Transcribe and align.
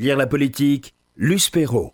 Lire 0.00 0.16
la 0.16 0.26
politique, 0.26 0.94
Luce 1.18 1.50
Perrault. 1.50 1.92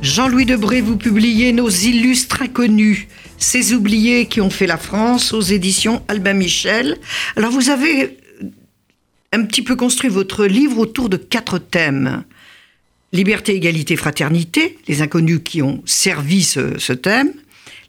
Jean-Louis 0.00 0.46
Debré, 0.46 0.80
vous 0.80 0.96
publiez 0.96 1.52
Nos 1.52 1.68
illustres 1.68 2.40
inconnus, 2.40 3.08
ces 3.36 3.74
oubliés 3.74 4.24
qui 4.24 4.40
ont 4.40 4.48
fait 4.48 4.66
la 4.66 4.78
France 4.78 5.34
aux 5.34 5.42
éditions 5.42 6.02
Albin 6.08 6.32
Michel. 6.32 6.96
Alors 7.36 7.50
vous 7.50 7.68
avez 7.68 8.16
un 9.32 9.44
petit 9.44 9.60
peu 9.60 9.76
construit 9.76 10.08
votre 10.08 10.46
livre 10.46 10.78
autour 10.78 11.10
de 11.10 11.18
quatre 11.18 11.58
thèmes. 11.58 12.24
Liberté, 13.12 13.54
égalité, 13.54 13.96
fraternité, 13.96 14.78
les 14.88 15.02
inconnus 15.02 15.42
qui 15.44 15.60
ont 15.60 15.82
servi 15.84 16.42
ce 16.42 16.92
thème. 16.94 17.34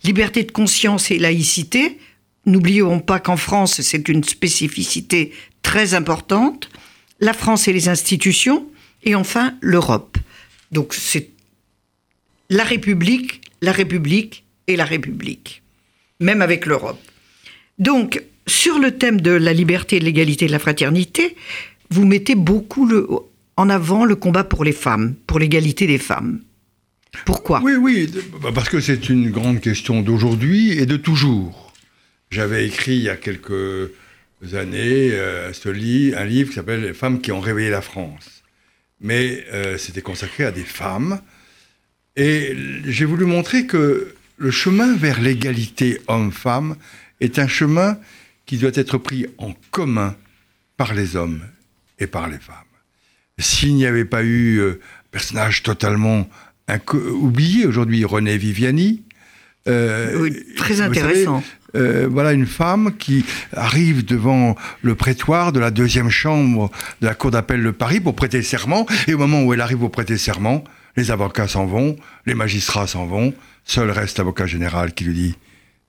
Liberté 0.03 0.43
de 0.43 0.51
conscience 0.51 1.09
et 1.09 1.19
laïcité. 1.19 1.99
N'oublions 2.45 2.99
pas 2.99 3.21
qu'en 3.21 3.37
France, 3.37 3.79
c'est 3.79 4.09
une 4.09 4.25
spécificité 4.25 5.31
très 5.63 5.95
importante. 5.95 6.69
La 7.19 7.33
France 7.33 7.67
et 7.67 7.73
les 7.73 7.89
institutions. 7.89 8.67
Et 9.03 9.15
enfin, 9.15 9.55
l'Europe. 9.61 10.17
Donc 10.71 10.93
c'est 10.93 11.29
la 12.49 12.63
République, 12.63 13.41
la 13.61 13.71
République 13.71 14.43
et 14.67 14.75
la 14.75 14.85
République, 14.85 15.63
même 16.19 16.41
avec 16.41 16.65
l'Europe. 16.65 17.01
Donc, 17.79 18.23
sur 18.45 18.77
le 18.79 18.97
thème 18.97 19.21
de 19.21 19.31
la 19.31 19.53
liberté, 19.53 19.99
de 19.99 20.05
l'égalité 20.05 20.45
de 20.45 20.51
la 20.51 20.59
fraternité, 20.59 21.35
vous 21.89 22.05
mettez 22.05 22.35
beaucoup 22.35 22.87
en 23.57 23.69
avant 23.69 24.05
le 24.05 24.15
combat 24.15 24.43
pour 24.43 24.63
les 24.63 24.71
femmes, 24.71 25.15
pour 25.25 25.39
l'égalité 25.39 25.87
des 25.87 25.97
femmes. 25.97 26.41
Pourquoi? 27.25 27.61
Oui, 27.63 27.73
oui, 27.75 28.11
parce 28.53 28.69
que 28.69 28.79
c'est 28.79 29.09
une 29.09 29.29
grande 29.29 29.59
question 29.59 30.01
d'aujourd'hui 30.01 30.71
et 30.71 30.85
de 30.85 30.97
toujours. 30.97 31.73
J'avais 32.31 32.67
écrit 32.67 32.95
il 32.95 33.03
y 33.03 33.09
a 33.09 33.15
quelques 33.15 33.91
années 34.53 35.11
euh, 35.11 35.51
un 35.65 36.25
livre 36.25 36.49
qui 36.49 36.55
s'appelle 36.55 36.81
Les 36.81 36.93
femmes 36.93 37.21
qui 37.21 37.31
ont 37.31 37.39
réveillé 37.39 37.69
la 37.69 37.81
France. 37.81 38.43
Mais 38.99 39.45
euh, 39.51 39.77
c'était 39.77 40.01
consacré 40.01 40.45
à 40.45 40.51
des 40.51 40.63
femmes 40.63 41.21
et 42.15 42.55
j'ai 42.85 43.05
voulu 43.05 43.25
montrer 43.25 43.65
que 43.65 44.13
le 44.37 44.51
chemin 44.51 44.95
vers 44.95 45.19
l'égalité 45.19 45.99
homme-femme 46.07 46.75
est 47.19 47.39
un 47.39 47.47
chemin 47.47 47.97
qui 48.45 48.57
doit 48.57 48.71
être 48.73 48.97
pris 48.97 49.25
en 49.37 49.53
commun 49.71 50.15
par 50.77 50.93
les 50.93 51.15
hommes 51.15 51.41
et 51.99 52.07
par 52.07 52.27
les 52.27 52.39
femmes. 52.39 52.55
S'il 53.39 53.75
n'y 53.75 53.85
avait 53.85 54.05
pas 54.05 54.23
eu 54.23 54.59
un 54.59 54.63
euh, 54.63 54.79
personnage 55.11 55.63
totalement 55.63 56.29
oublié 56.93 57.65
aujourd'hui, 57.65 58.05
René 58.05 58.37
Viviani, 58.37 59.03
euh, 59.67 60.19
oui, 60.19 60.43
très 60.57 60.81
intéressant. 60.81 61.43
Euh, 61.75 62.07
voilà 62.09 62.33
une 62.33 62.45
femme 62.45 62.95
qui 62.97 63.25
arrive 63.53 64.05
devant 64.05 64.55
le 64.81 64.95
prétoire 64.95 65.51
de 65.51 65.59
la 65.59 65.71
deuxième 65.71 66.09
chambre 66.09 66.69
de 67.01 67.07
la 67.07 67.15
cour 67.15 67.31
d'appel 67.31 67.63
de 67.63 67.71
Paris 67.71 67.99
pour 67.99 68.15
prêter 68.15 68.41
serment, 68.41 68.85
et 69.07 69.13
au 69.13 69.17
moment 69.17 69.43
où 69.43 69.53
elle 69.53 69.61
arrive 69.61 69.83
au 69.83 69.89
prêter 69.89 70.17
serment, 70.17 70.63
les 70.95 71.11
avocats 71.11 71.47
s'en 71.47 71.65
vont, 71.65 71.95
les 72.25 72.35
magistrats 72.35 72.87
s'en 72.87 73.05
vont, 73.05 73.33
seul 73.65 73.89
reste 73.89 74.17
l'avocat 74.17 74.45
général 74.45 74.93
qui 74.93 75.05
lui 75.05 75.13
dit 75.13 75.35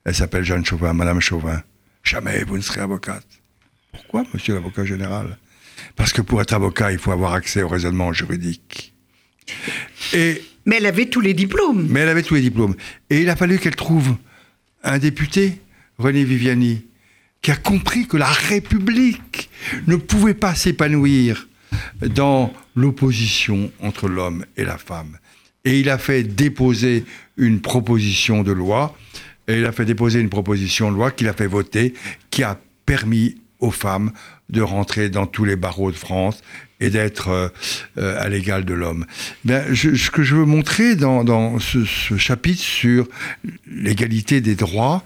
Elle 0.03 0.15
s'appelle 0.15 0.43
Jeanne 0.43 0.65
Chauvin, 0.65 0.93
Madame 0.93 1.19
Chauvin. 1.19 1.61
Jamais 2.03 2.43
vous 2.43 2.57
ne 2.57 2.61
serez 2.61 2.81
avocate. 2.81 3.25
Pourquoi, 3.91 4.23
monsieur 4.33 4.53
l'avocat 4.55 4.85
général? 4.85 5.37
Parce 5.95 6.13
que 6.13 6.21
pour 6.21 6.41
être 6.41 6.53
avocat, 6.53 6.91
il 6.91 6.99
faut 6.99 7.11
avoir 7.11 7.33
accès 7.33 7.61
au 7.61 7.67
raisonnement 7.67 8.13
juridique. 8.13 8.93
Et, 10.13 10.41
mais 10.65 10.77
elle 10.77 10.85
avait 10.85 11.07
tous 11.07 11.21
les 11.21 11.33
diplômes. 11.33 11.87
Mais 11.89 12.01
elle 12.01 12.09
avait 12.09 12.23
tous 12.23 12.35
les 12.35 12.41
diplômes. 12.41 12.75
Et 13.09 13.21
il 13.21 13.29
a 13.29 13.35
fallu 13.35 13.59
qu'elle 13.59 13.75
trouve 13.75 14.15
un 14.83 14.99
député, 14.99 15.59
René 15.97 16.23
Viviani, 16.23 16.85
qui 17.41 17.51
a 17.51 17.55
compris 17.55 18.07
que 18.07 18.17
la 18.17 18.29
République 18.29 19.49
ne 19.87 19.95
pouvait 19.95 20.33
pas 20.33 20.55
s'épanouir 20.55 21.47
dans 22.01 22.53
l'opposition 22.75 23.71
entre 23.81 24.07
l'homme 24.07 24.45
et 24.57 24.65
la 24.65 24.77
femme. 24.77 25.17
Et 25.63 25.79
il 25.79 25.89
a 25.89 25.97
fait 25.97 26.23
déposer 26.23 27.05
une 27.37 27.61
proposition 27.61 28.43
de 28.43 28.51
loi, 28.51 28.97
et 29.47 29.59
il 29.59 29.65
a 29.65 29.71
fait 29.71 29.85
déposer 29.85 30.19
une 30.19 30.29
proposition 30.29 30.91
de 30.91 30.95
loi 30.95 31.11
qu'il 31.11 31.27
a 31.27 31.33
fait 31.33 31.47
voter, 31.47 31.93
qui 32.29 32.43
a 32.43 32.59
permis 32.85 33.35
aux 33.59 33.71
femmes 33.71 34.11
de 34.49 34.61
rentrer 34.61 35.09
dans 35.09 35.25
tous 35.25 35.45
les 35.45 35.55
barreaux 35.55 35.91
de 35.91 35.95
France 35.95 36.41
et 36.79 36.89
d'être 36.89 37.29
euh, 37.29 37.47
euh, 37.97 38.21
à 38.21 38.29
l'égal 38.29 38.65
de 38.65 38.73
l'homme. 38.73 39.05
ce 39.45 40.11
que 40.11 40.23
je 40.23 40.35
veux 40.35 40.45
montrer 40.45 40.95
dans, 40.95 41.59
ce, 41.59 42.17
chapitre 42.17 42.61
sur 42.61 43.07
l'égalité 43.65 44.41
des 44.41 44.55
droits, 44.55 45.03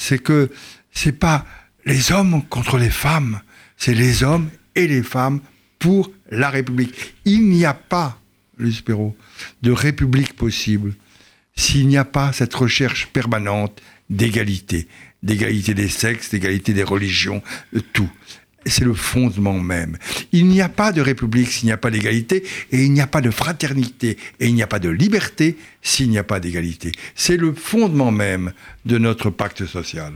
c'est 0.00 0.18
que 0.18 0.50
c'est 0.92 1.12
pas 1.12 1.46
les 1.84 2.10
hommes 2.10 2.42
contre 2.48 2.78
les 2.78 2.90
femmes, 2.90 3.40
c'est 3.76 3.94
les 3.94 4.24
hommes 4.24 4.50
et 4.74 4.88
les 4.88 5.02
femmes 5.02 5.40
pour 5.78 6.10
la 6.30 6.50
République. 6.50 7.14
Il 7.26 7.48
n'y 7.48 7.64
a 7.64 7.74
pas, 7.74 8.18
Luce 8.58 8.82
de 9.62 9.70
République 9.70 10.34
possible 10.34 10.94
s'il 11.54 11.86
n'y 11.88 11.98
a 11.98 12.06
pas 12.06 12.32
cette 12.32 12.54
recherche 12.54 13.08
permanente 13.08 13.82
d'égalité, 14.08 14.88
d'égalité 15.22 15.74
des 15.74 15.88
sexes, 15.88 16.30
d'égalité 16.30 16.72
des 16.72 16.82
religions, 16.82 17.42
tout. 17.92 18.10
C'est 18.66 18.84
le 18.84 18.94
fondement 18.94 19.58
même. 19.58 19.96
Il 20.32 20.46
n'y 20.46 20.60
a 20.60 20.68
pas 20.68 20.92
de 20.92 21.00
république 21.00 21.48
s'il 21.48 21.66
n'y 21.66 21.72
a 21.72 21.76
pas 21.76 21.90
d'égalité, 21.90 22.44
et 22.70 22.82
il 22.84 22.92
n'y 22.92 23.00
a 23.00 23.06
pas 23.06 23.20
de 23.20 23.30
fraternité, 23.30 24.18
et 24.38 24.46
il 24.46 24.54
n'y 24.54 24.62
a 24.62 24.66
pas 24.66 24.78
de 24.78 24.88
liberté 24.88 25.56
s'il 25.82 26.10
n'y 26.10 26.18
a 26.18 26.24
pas 26.24 26.40
d'égalité. 26.40 26.92
C'est 27.14 27.36
le 27.36 27.52
fondement 27.54 28.10
même 28.10 28.52
de 28.84 28.98
notre 28.98 29.30
pacte 29.30 29.66
social. 29.66 30.12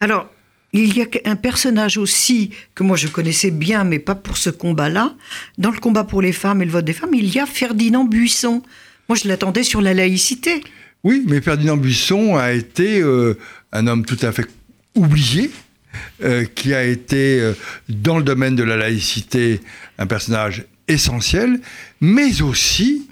Alors, 0.00 0.28
il 0.72 0.96
y 0.96 1.02
a 1.02 1.06
un 1.24 1.36
personnage 1.36 1.98
aussi 1.98 2.50
que 2.74 2.82
moi 2.82 2.96
je 2.96 3.06
connaissais 3.06 3.52
bien, 3.52 3.84
mais 3.84 4.00
pas 4.00 4.16
pour 4.16 4.36
ce 4.36 4.50
combat-là. 4.50 5.14
Dans 5.56 5.70
le 5.70 5.78
combat 5.78 6.02
pour 6.02 6.20
les 6.20 6.32
femmes 6.32 6.62
et 6.62 6.64
le 6.64 6.72
vote 6.72 6.84
des 6.84 6.92
femmes, 6.92 7.14
il 7.14 7.32
y 7.32 7.38
a 7.38 7.46
Ferdinand 7.46 8.04
Buisson. 8.04 8.60
Moi, 9.08 9.16
je 9.16 9.28
l'attendais 9.28 9.62
sur 9.62 9.80
la 9.80 9.94
laïcité. 9.94 10.62
Oui, 11.04 11.24
mais 11.28 11.40
Ferdinand 11.40 11.76
Buisson 11.76 12.36
a 12.36 12.52
été 12.52 13.00
euh, 13.00 13.38
un 13.72 13.86
homme 13.86 14.04
tout 14.04 14.18
à 14.22 14.32
fait 14.32 14.48
oublié, 14.96 15.50
euh, 16.22 16.44
qui 16.44 16.74
a 16.74 16.84
été, 16.84 17.40
euh, 17.40 17.54
dans 17.88 18.18
le 18.18 18.24
domaine 18.24 18.56
de 18.56 18.62
la 18.62 18.76
laïcité, 18.76 19.60
un 19.98 20.06
personnage 20.06 20.64
essentiel, 20.88 21.60
mais 22.00 22.42
aussi, 22.42 23.08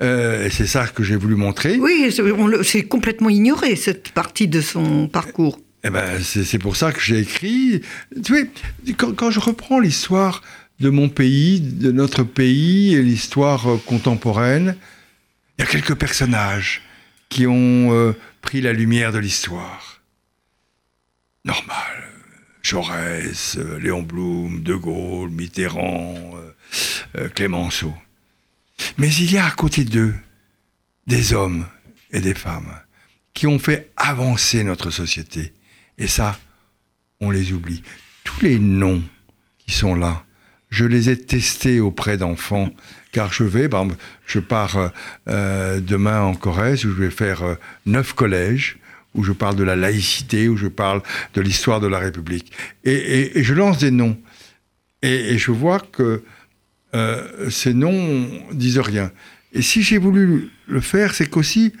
et 0.00 0.50
c'est 0.50 0.66
ça 0.66 0.86
que 0.86 1.02
j'ai 1.02 1.16
voulu 1.16 1.34
montrer. 1.34 1.78
Oui, 1.78 2.14
c'est 2.62 2.82
complètement 2.82 3.30
ignoré, 3.30 3.74
cette 3.74 4.10
partie 4.10 4.48
de 4.48 4.60
son 4.60 5.08
parcours. 5.08 5.58
Eh 5.84 5.90
ben, 5.90 6.20
c'est 6.22 6.58
pour 6.58 6.76
ça 6.76 6.92
que 6.92 7.00
j'ai 7.00 7.20
écrit. 7.20 7.82
Tu 8.22 8.34
sais, 8.34 8.50
quand, 8.94 9.14
quand 9.14 9.30
je 9.30 9.38
reprends 9.38 9.80
l'histoire 9.80 10.42
de 10.80 10.90
mon 10.90 11.08
pays, 11.08 11.60
de 11.60 11.92
notre 11.92 12.24
pays, 12.24 12.94
et 12.94 13.02
l'histoire 13.02 13.70
euh, 13.70 13.76
contemporaine, 13.84 14.76
il 15.58 15.64
y 15.64 15.68
a 15.68 15.70
quelques 15.70 15.94
personnages 15.94 16.82
qui 17.28 17.46
ont 17.46 17.92
euh, 17.92 18.12
pris 18.40 18.60
la 18.60 18.72
lumière 18.72 19.12
de 19.12 19.18
l'histoire. 19.18 20.02
Normal. 21.44 22.13
Jaurès, 22.64 23.56
euh, 23.56 23.78
Léon 23.78 24.02
Blum, 24.02 24.62
De 24.62 24.74
Gaulle, 24.74 25.30
Mitterrand, 25.30 26.34
euh, 27.16 27.28
Clémenceau. 27.28 27.94
Mais 28.98 29.12
il 29.14 29.30
y 29.30 29.38
a 29.38 29.46
à 29.46 29.50
côté 29.52 29.84
d'eux 29.84 30.14
des 31.06 31.32
hommes 31.32 31.66
et 32.10 32.20
des 32.20 32.34
femmes 32.34 32.74
qui 33.34 33.46
ont 33.46 33.60
fait 33.60 33.92
avancer 33.96 34.64
notre 34.64 34.90
société 34.90 35.52
et 35.98 36.06
ça, 36.06 36.38
on 37.20 37.30
les 37.30 37.52
oublie. 37.52 37.82
Tous 38.24 38.40
les 38.40 38.58
noms 38.58 39.02
qui 39.58 39.72
sont 39.72 39.94
là, 39.94 40.24
je 40.70 40.84
les 40.84 41.08
ai 41.08 41.16
testés 41.16 41.78
auprès 41.78 42.16
d'enfants, 42.16 42.70
car 43.12 43.32
je 43.32 43.44
vais, 43.44 43.68
je 44.26 44.40
pars 44.40 44.90
euh, 45.28 45.80
demain 45.80 46.22
en 46.22 46.34
Corrèze, 46.34 46.84
où 46.84 46.90
je 46.90 47.02
vais 47.02 47.10
faire 47.10 47.42
euh, 47.42 47.54
neuf 47.86 48.12
collèges, 48.12 48.78
où 49.14 49.22
je 49.22 49.32
parle 49.32 49.56
de 49.56 49.64
la 49.64 49.76
laïcité, 49.76 50.48
où 50.48 50.56
je 50.56 50.66
parle 50.66 51.02
de 51.34 51.40
l'histoire 51.40 51.80
de 51.80 51.86
la 51.86 51.98
République. 51.98 52.52
Et, 52.84 53.42
je 53.42 53.54
lance 53.54 53.78
des 53.78 53.90
noms. 53.90 54.18
Et, 55.02 55.38
je 55.38 55.50
vois 55.50 55.80
que 55.80 56.22
euh, 56.94 57.50
ces 57.50 57.74
noms 57.74 58.28
disent 58.52 58.78
rien. 58.78 59.10
Et 59.52 59.62
si 59.62 59.82
j'ai 59.82 59.98
voulu 59.98 60.50
le 60.66 60.80
faire, 60.80 61.14
c'est 61.14 61.30
qu'aussi, 61.30 61.72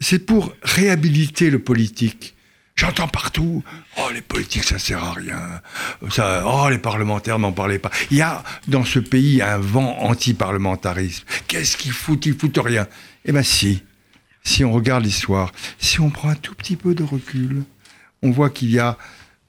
c'est 0.00 0.18
pour 0.18 0.54
réhabiliter 0.62 1.50
le 1.50 1.58
politique. 1.58 2.34
J'entends 2.76 3.08
partout, 3.08 3.62
oh 3.98 4.08
les 4.14 4.22
politiques 4.22 4.64
ça 4.64 4.78
sert 4.78 5.04
à 5.04 5.12
rien, 5.12 5.60
oh 6.46 6.68
les 6.70 6.78
parlementaires 6.78 7.38
n'en 7.38 7.52
parlaient 7.52 7.78
pas. 7.78 7.90
Il 8.10 8.16
y 8.16 8.22
a 8.22 8.42
dans 8.68 8.86
ce 8.86 8.98
pays 8.98 9.42
un 9.42 9.58
vent 9.58 9.98
anti-parlementarisme. 9.98 11.24
Qu'est-ce 11.46 11.76
qu'ils 11.76 11.92
foutent? 11.92 12.24
Ils 12.24 12.34
foutent 12.34 12.56
rien. 12.56 12.86
Eh 13.26 13.32
bien 13.32 13.42
si, 13.42 13.82
si 14.42 14.64
on 14.64 14.72
regarde 14.72 15.04
l'histoire, 15.04 15.52
si 15.78 16.00
on 16.00 16.10
prend 16.10 16.30
un 16.30 16.34
tout 16.34 16.54
petit 16.54 16.76
peu 16.76 16.94
de 16.94 17.02
recul, 17.02 17.62
on 18.22 18.30
voit 18.30 18.50
qu'il 18.50 18.70
y 18.70 18.78
a 18.78 18.98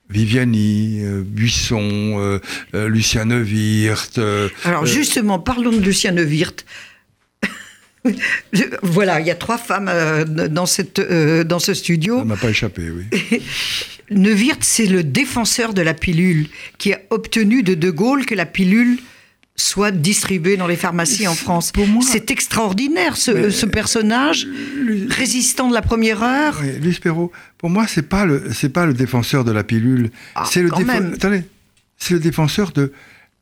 Viviani, 0.09 0.99
euh, 1.01 1.23
Buisson, 1.25 2.19
euh, 2.19 2.39
euh, 2.73 2.89
Lucien 2.89 3.25
Neuwirth. 3.25 4.19
Alors 4.65 4.85
justement, 4.85 5.39
parlons 5.39 5.71
de 5.71 5.79
Lucien 5.79 6.11
Neuwirth. 6.11 6.65
voilà, 8.81 9.19
il 9.19 9.27
y 9.27 9.31
a 9.31 9.35
trois 9.35 9.57
femmes 9.57 9.89
euh, 9.89 10.25
dans, 10.25 10.65
cette, 10.65 10.99
euh, 10.99 11.43
dans 11.43 11.59
ce 11.59 11.73
studio. 11.73 12.19
Ça 12.19 12.25
m'a 12.25 12.37
pas 12.37 12.49
échappé, 12.49 12.89
oui. 12.89 13.41
Neuwirth, 14.11 14.63
c'est 14.63 14.87
le 14.87 15.03
défenseur 15.03 15.73
de 15.73 15.81
la 15.81 15.93
pilule 15.93 16.47
qui 16.77 16.93
a 16.93 16.99
obtenu 17.11 17.63
de 17.63 17.75
De 17.75 17.89
Gaulle 17.89 18.25
que 18.25 18.35
la 18.35 18.45
pilule 18.45 18.99
soit 19.61 19.91
distribuée 19.91 20.57
dans 20.57 20.67
les 20.67 20.75
pharmacies 20.75 21.27
en 21.27 21.35
France. 21.35 21.71
C'est 22.01 22.31
extraordinaire, 22.31 23.17
ce, 23.17 23.49
ce 23.49 23.65
personnage 23.65 24.47
résistant 25.09 25.69
de 25.69 25.73
la 25.73 25.81
première 25.81 26.23
heure. 26.23 26.59
Oui, 26.61 26.71
Luis 26.79 26.99
Perrault, 27.01 27.31
pour 27.57 27.69
moi, 27.69 27.87
c'est 27.87 28.07
pas 28.07 28.25
le 28.25 28.51
c'est 28.53 28.69
pas 28.69 28.85
le 28.85 28.93
défenseur 28.93 29.43
de 29.43 29.51
la 29.51 29.63
pilule. 29.63 30.11
Ah, 30.35 30.45
c'est 30.49 30.61
le 30.61 30.73
attendez, 30.73 31.43
c'est 31.97 32.13
le 32.13 32.19
défenseur 32.19 32.71
de 32.71 32.91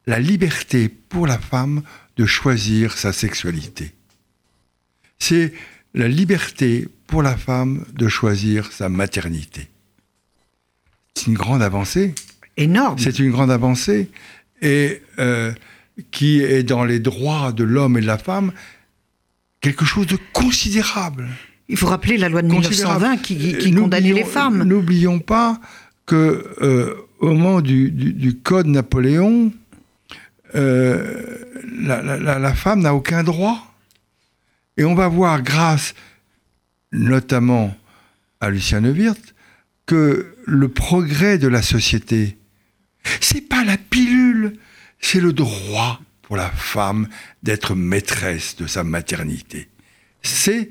la 0.05 0.19
liberté 0.19 0.89
pour 0.89 1.27
la 1.27 1.37
femme 1.37 1.81
de 2.17 2.25
choisir 2.25 2.97
sa 2.97 3.13
sexualité. 3.13 3.93
C'est 5.19 5.53
la 5.93 6.07
liberté 6.07 6.87
pour 7.07 7.23
la 7.23 7.35
femme 7.35 7.85
de 7.93 8.07
choisir 8.07 8.71
sa 8.71 8.89
maternité. 8.89 9.69
C'est 11.15 11.27
une 11.27 11.33
grande 11.35 11.61
avancée. 11.61 12.13
Énorme. 12.57 12.97
C'est 12.99 13.19
une 13.19 13.31
grande 13.31 13.51
avancée 13.51 14.09
et 14.61 15.01
euh, 15.19 15.51
qui 16.11 16.41
est 16.41 16.63
dans 16.63 16.83
les 16.83 16.99
droits 16.99 17.51
de 17.51 17.63
l'homme 17.63 17.97
et 17.97 18.01
de 18.01 18.07
la 18.07 18.17
femme 18.17 18.51
quelque 19.61 19.85
chose 19.85 20.07
de 20.07 20.17
considérable. 20.33 21.27
Il 21.67 21.77
faut 21.77 21.87
rappeler 21.87 22.17
la 22.17 22.29
loi 22.29 22.41
de 22.41 22.47
1920 22.47 23.17
qui, 23.17 23.37
qui- 23.57 23.73
condamnait 23.73 24.07
les 24.07 24.09
n'oublions- 24.21 24.25
femmes. 24.25 24.63
N'oublions 24.63 25.19
pas 25.19 25.59
que 26.05 26.47
euh, 26.61 26.95
au 27.19 27.27
moment 27.33 27.61
du, 27.61 27.91
du- 27.91 28.13
du 28.13 28.35
code 28.37 28.67
Napoléon, 28.67 29.51
euh, 30.55 31.37
la, 31.81 32.01
la- 32.01 32.17
la- 32.17 32.39
la 32.39 32.53
femme 32.53 32.81
n'a 32.81 32.95
aucun 32.95 33.23
droit. 33.23 33.75
Et 34.77 34.85
on 34.85 34.95
va 34.95 35.07
voir, 35.09 35.41
grâce 35.41 35.93
notamment 36.91 37.75
à 38.39 38.49
Lucien 38.49 38.81
Neuwirth, 38.81 39.35
que 39.85 40.33
le 40.45 40.69
progrès 40.69 41.37
de 41.37 41.47
la 41.47 41.61
société, 41.61 42.37
c'est 43.19 43.41
pas 43.47 43.63
la 43.63 43.77
pilule, 43.77 44.53
c'est 44.99 45.19
le 45.19 45.33
droit 45.33 45.99
pour 46.21 46.37
la 46.37 46.49
femme 46.49 47.07
d'être 47.43 47.75
maîtresse 47.75 48.55
de 48.55 48.67
sa 48.67 48.83
maternité. 48.83 49.67
C'est 50.21 50.69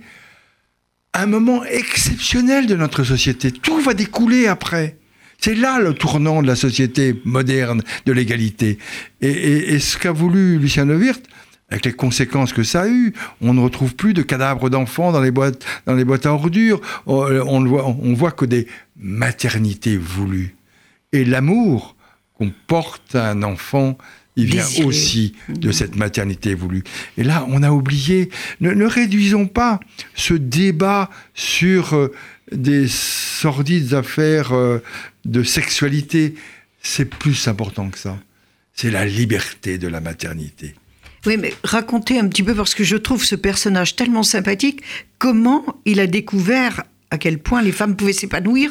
un 1.15 1.27
moment 1.27 1.65
exceptionnel 1.65 2.67
de 2.67 2.77
notre 2.77 3.03
société. 3.03 3.51
Tout 3.51 3.81
va 3.81 3.95
découler 3.95 4.47
après. 4.47 4.97
C'est 5.41 5.55
là 5.55 5.81
le 5.81 5.95
tournant 5.95 6.43
de 6.43 6.47
la 6.47 6.57
société 6.57 7.21
moderne, 7.25 7.83
de 8.07 8.13
l'égalité. 8.13 8.79
Et, 9.21 9.79
ce 9.79 9.97
qu'a 9.97 10.13
voulu 10.13 10.59
Lucien 10.59 10.85
Neuwirth, 10.85 11.25
avec 11.71 11.85
les 11.85 11.93
conséquences 11.93 12.53
que 12.53 12.63
ça 12.63 12.83
a 12.83 12.89
eu, 12.89 13.13
on 13.41 13.55
ne 13.55 13.61
retrouve 13.61 13.95
plus 13.95 14.15
de 14.15 14.23
cadavres 14.23 14.71
d'enfants 14.71 15.13
dans 15.13 15.21
les 15.21 15.31
boîtes, 15.31 15.65
dans 15.87 15.95
les 15.95 16.05
boîtes 16.05 16.27
à 16.27 16.33
ordures. 16.33 16.81
On, 17.07 17.17
on 17.17 17.65
voit, 17.65 17.87
on 17.87 18.15
voit 18.15 18.33
que 18.33 18.45
des 18.45 18.67
maternités 18.97 19.97
voulues. 19.97 20.57
Et 21.13 21.25
l'amour 21.25 21.97
qu'on 22.39 22.53
porte 22.67 23.15
un 23.17 23.43
enfant, 23.43 23.99
il 24.37 24.47
vient 24.47 24.65
Désiré. 24.65 24.87
aussi 24.87 25.35
de 25.49 25.73
cette 25.73 25.97
maternité 25.97 26.55
voulue. 26.55 26.85
Et 27.17 27.25
là, 27.25 27.45
on 27.49 27.63
a 27.65 27.71
oublié. 27.71 28.31
Ne, 28.61 28.73
ne 28.73 28.87
réduisons 28.87 29.47
pas 29.47 29.81
ce 30.15 30.35
débat 30.35 31.11
sur 31.35 31.95
euh, 31.95 32.13
des 32.53 32.87
sordides 32.89 33.95
affaires 33.95 34.53
euh, 34.53 34.79
de 35.25 35.43
sexualité. 35.43 36.35
C'est 36.81 37.05
plus 37.05 37.49
important 37.49 37.91
que 37.91 37.99
ça. 37.99 38.17
C'est 38.75 38.93
la 38.93 39.05
liberté 39.05 39.77
de 39.77 39.89
la 39.89 40.01
maternité. 40.01 40.77
Oui, 41.27 41.37
mais 41.37 41.53
racontez 41.65 42.21
un 42.21 42.29
petit 42.29 42.45
peu, 42.45 42.55
parce 42.55 42.77
que 42.77 42.85
je 42.85 42.97
trouve 42.97 43.25
ce 43.25 43.35
personnage 43.35 43.97
tellement 43.97 44.23
sympathique, 44.23 44.83
comment 45.19 45.65
il 45.85 45.99
a 45.99 46.07
découvert 46.07 46.85
à 47.11 47.19
quel 47.19 47.39
point 47.41 47.61
les 47.61 47.73
femmes 47.73 47.97
pouvaient 47.97 48.13
s'épanouir 48.13 48.71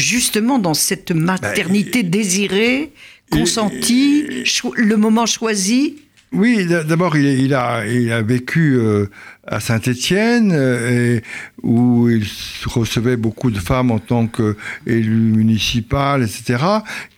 justement 0.00 0.58
dans 0.58 0.74
cette 0.74 1.12
maternité 1.12 2.02
désirée, 2.02 2.92
consentie, 3.30 4.44
le 4.74 4.96
moment 4.96 5.26
choisi. 5.26 5.96
Oui, 6.32 6.64
d'abord, 6.66 7.16
il, 7.16 7.52
a, 7.54 7.84
il 7.86 8.12
a 8.12 8.22
vécu 8.22 8.76
euh, 8.76 9.06
à 9.48 9.58
Saint-Étienne, 9.58 10.52
euh, 10.54 11.18
où 11.64 12.08
il 12.08 12.24
recevait 12.66 13.16
beaucoup 13.16 13.50
de 13.50 13.58
femmes 13.58 13.90
en 13.90 13.98
tant 13.98 14.28
qu'élu 14.28 15.10
municipal, 15.10 16.22
etc., 16.22 16.62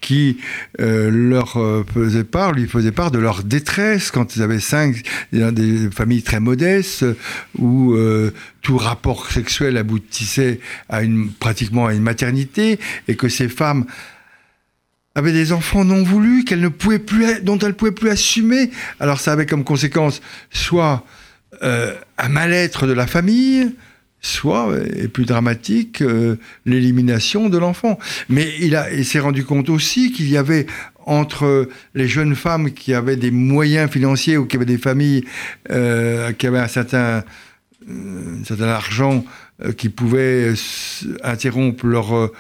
qui 0.01 0.39
euh, 0.81 1.11
leur 1.11 1.59
euh, 1.59 1.85
faisaient 1.93 2.25
part, 2.25 2.53
lui 2.53 2.67
faisaient 2.67 2.91
part 2.91 3.11
de 3.11 3.19
leur 3.19 3.45
détresse 3.45 4.11
quand 4.11 4.35
ils 4.35 4.41
avaient 4.43 4.61
cinq, 4.61 5.03
des 5.31 5.91
familles 5.91 6.23
très 6.23 6.41
modestes, 6.41 7.05
où 7.59 7.93
euh, 7.93 8.33
tout 8.63 8.79
rapport 8.79 9.31
sexuel 9.31 9.77
aboutissait 9.77 10.59
à 10.89 11.03
une, 11.03 11.31
pratiquement 11.31 11.87
à 11.87 11.93
une 11.93 12.03
maternité, 12.03 12.79
et 13.09 13.17
que 13.17 13.29
ces 13.29 13.51
femmes 13.51 13.85
avaient 15.15 15.33
des 15.33 15.53
enfants 15.53 15.85
non 15.85 16.03
voulus 16.03 16.45
qu'elle 16.45 16.61
ne 16.61 16.69
pouvait 16.69 16.99
plus, 16.99 17.41
dont 17.43 17.59
elle 17.59 17.75
pouvait 17.75 17.93
plus 17.93 18.11
assumer. 18.11 18.71
Alors 19.01 19.21
ça 19.21 19.33
avait 19.33 19.47
comme 19.47 19.65
conséquence 19.65 20.21
soit 20.51 21.05
euh, 21.63 21.95
un 22.19 22.29
mal-être 22.29 22.87
de 22.87 22.93
la 22.93 23.07
famille, 23.07 23.75
soit, 24.21 24.73
et 24.97 25.09
plus 25.09 25.25
dramatique, 25.25 26.01
euh, 26.01 26.37
l'élimination 26.65 27.49
de 27.49 27.59
l'enfant. 27.59 27.99
Mais 28.29 28.49
il, 28.61 28.77
a, 28.77 28.93
il 28.93 29.05
s'est 29.05 29.19
rendu 29.19 29.45
compte 29.45 29.69
aussi 29.69 30.13
qu'il 30.13 30.31
y 30.31 30.37
avait 30.37 30.67
entre 31.05 31.69
les 31.95 32.09
jeunes 32.09 32.37
femmes 32.37 32.71
qui 32.71 32.95
avaient 32.95 33.17
des 33.17 33.33
moyens 33.33 33.91
financiers 33.91 34.37
ou 34.37 34.47
qui 34.47 34.57
avaient 34.57 34.65
des 34.65 34.79
familles 34.79 35.25
euh, 35.71 36.33
qui 36.33 36.47
avaient 36.47 36.61
un 36.61 36.69
certain, 36.69 37.25
euh, 37.89 38.41
un 38.41 38.45
certain 38.45 38.69
argent 38.69 39.25
euh, 39.65 39.73
qui 39.73 39.89
pouvaient 39.89 40.55
interrompre 41.25 41.87
leur, 41.87 42.15
euh, 42.17 42.33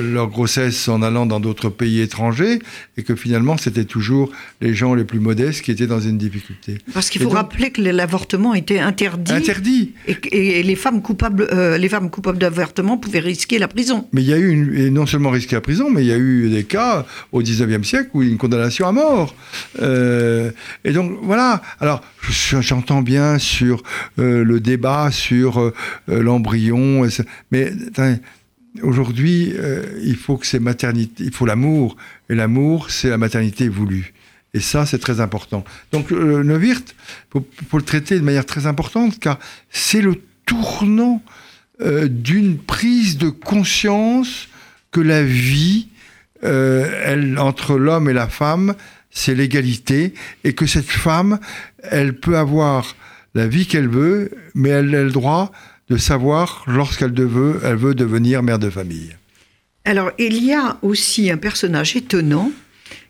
leur 0.00 0.28
grossesse 0.28 0.88
en 0.88 1.02
allant 1.02 1.26
dans 1.26 1.40
d'autres 1.40 1.68
pays 1.68 2.00
étrangers 2.00 2.58
et 2.96 3.02
que 3.02 3.14
finalement 3.14 3.56
c'était 3.56 3.84
toujours 3.84 4.30
les 4.60 4.74
gens 4.74 4.94
les 4.94 5.04
plus 5.04 5.20
modestes 5.20 5.62
qui 5.62 5.70
étaient 5.70 5.86
dans 5.86 6.00
une 6.00 6.18
difficulté. 6.18 6.78
Parce 6.94 7.10
qu'il 7.10 7.20
faut 7.22 7.28
donc- 7.28 7.36
rappeler 7.36 7.70
que 7.70 7.80
l'avortement 7.82 8.54
était 8.54 8.78
interdit. 8.78 9.32
Interdit. 9.32 9.92
Et, 10.06 10.58
et 10.58 10.62
les 10.62 10.76
femmes 10.76 11.02
coupables, 11.02 11.48
euh, 11.52 11.78
les 11.78 11.88
femmes 11.88 12.10
coupables 12.10 12.38
d'avortement 12.38 12.96
pouvaient 12.98 13.20
risquer 13.20 13.58
la 13.58 13.68
prison. 13.68 14.08
Mais 14.12 14.22
il 14.22 14.28
y 14.28 14.32
a 14.32 14.38
eu, 14.38 14.50
une, 14.50 14.74
et 14.76 14.90
non 14.90 15.06
seulement 15.06 15.30
risqué 15.30 15.56
à 15.56 15.60
prison, 15.60 15.90
mais 15.90 16.02
il 16.02 16.08
y 16.08 16.12
a 16.12 16.18
eu 16.18 16.48
des 16.48 16.64
cas 16.64 17.06
au 17.32 17.42
19e 17.42 17.84
siècle 17.84 18.10
où 18.14 18.22
il 18.22 18.26
y 18.26 18.28
a 18.28 18.32
une 18.32 18.38
condamnation 18.38 18.86
à 18.88 18.92
mort. 18.92 19.34
Euh, 19.82 20.50
et 20.84 20.92
donc 20.92 21.18
voilà. 21.22 21.62
Alors 21.80 22.02
je- 22.22 22.60
j'entends 22.60 23.02
bien 23.02 23.38
sur 23.38 23.82
euh, 24.18 24.44
le 24.44 24.60
débat 24.60 25.10
sur 25.10 25.60
euh, 25.60 25.72
euh, 26.08 26.22
l'embryon, 26.22 27.06
mais 27.50 27.72
aujourd'hui 28.82 29.52
euh, 29.54 29.84
il 30.02 30.16
faut 30.16 30.36
que 30.36 30.46
c'est 30.46 30.58
maternité, 30.58 31.24
il 31.24 31.32
faut 31.32 31.46
l'amour, 31.46 31.96
et 32.28 32.34
l'amour 32.34 32.90
c'est 32.90 33.10
la 33.10 33.18
maternité 33.18 33.68
voulue. 33.68 34.12
Et 34.54 34.60
ça, 34.60 34.86
c'est 34.86 34.98
très 34.98 35.20
important. 35.20 35.64
Donc, 35.92 36.10
le 36.10 36.42
Neuwirth, 36.42 36.94
il 37.34 37.42
faut, 37.68 37.76
le 37.76 37.82
traiter 37.82 38.18
de 38.18 38.24
manière 38.24 38.46
très 38.46 38.66
importante, 38.66 39.18
car 39.18 39.38
c'est 39.68 40.00
le 40.00 40.22
tournant 40.46 41.22
euh, 41.82 42.08
d'une 42.08 42.56
prise 42.56 43.18
de 43.18 43.28
conscience 43.28 44.48
que 44.92 45.00
la 45.02 45.22
vie, 45.22 45.88
euh, 46.42 47.36
entre 47.36 47.76
l'homme 47.76 48.08
et 48.08 48.14
la 48.14 48.28
femme, 48.28 48.74
c'est 49.10 49.34
l'égalité, 49.34 50.14
et 50.42 50.54
que 50.54 50.64
cette 50.64 50.88
femme, 50.88 51.38
elle 51.82 52.18
peut 52.18 52.38
avoir 52.38 52.96
la 53.34 53.46
vie 53.46 53.66
qu'elle 53.66 53.88
veut, 53.88 54.30
mais 54.54 54.70
elle 54.70 54.94
a 54.94 55.02
le 55.02 55.10
droit 55.10 55.52
de 55.88 55.96
savoir 55.96 56.64
lorsqu'elle 56.66 57.14
veut, 57.14 57.60
elle 57.64 57.76
veut 57.76 57.94
devenir 57.94 58.42
mère 58.42 58.58
de 58.58 58.70
famille. 58.70 59.16
Alors, 59.84 60.10
il 60.18 60.44
y 60.44 60.52
a 60.52 60.78
aussi 60.82 61.30
un 61.30 61.36
personnage 61.36 61.94
étonnant 61.94 62.50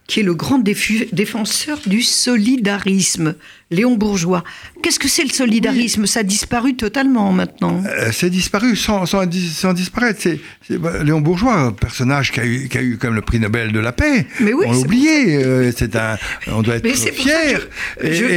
qui 0.06 0.20
est 0.20 0.22
le 0.22 0.34
grand 0.34 0.58
défenseur 0.60 1.80
du 1.86 2.02
solidarisme, 2.02 3.34
Léon 3.70 3.96
Bourgeois. 3.96 4.44
Qu'est-ce 4.82 5.00
que 5.00 5.08
c'est 5.08 5.24
le 5.24 5.30
solidarisme? 5.30 6.06
Ça 6.06 6.20
a 6.20 6.22
disparu 6.22 6.76
totalement 6.76 7.32
maintenant. 7.32 7.82
Euh, 7.84 8.10
c'est 8.12 8.30
disparu 8.30 8.76
sans, 8.76 9.04
sans, 9.06 9.26
dis- 9.26 9.48
sans 9.48 9.72
disparaître. 9.72 10.20
C'est, 10.22 10.38
c'est- 10.66 10.78
bah, 10.78 11.02
Léon 11.02 11.20
Bourgeois, 11.20 11.74
personnage 11.74 12.30
qui 12.30 12.38
a 12.40 12.46
eu, 12.46 12.68
qui 12.68 12.78
a 12.78 12.82
eu 12.82 12.96
comme 12.98 13.14
le 13.14 13.22
prix 13.22 13.40
Nobel 13.40 13.72
de 13.72 13.80
la 13.80 13.92
paix. 13.92 14.26
Mais 14.40 14.52
oui, 14.52 14.64
on 14.68 14.70
l'a 14.70 14.76
c'est 14.78 14.84
oublié. 14.84 15.36
euh, 15.44 15.72
c'est 15.76 15.96
un, 15.96 16.16
on 16.46 16.62
doit 16.62 16.76
être 16.76 17.12
fier. 17.12 17.68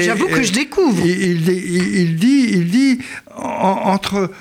j'avoue 0.02 0.28
que 0.28 0.42
je 0.42 0.52
découvre. 0.52 1.06
Il, 1.06 1.42
dit- 1.44 1.52
il- 1.66 1.96
il 1.98 2.16
dit, 2.16 2.46
il 2.50 2.66
dit 2.68 3.00
en- 3.36 3.82
entre 3.94 4.32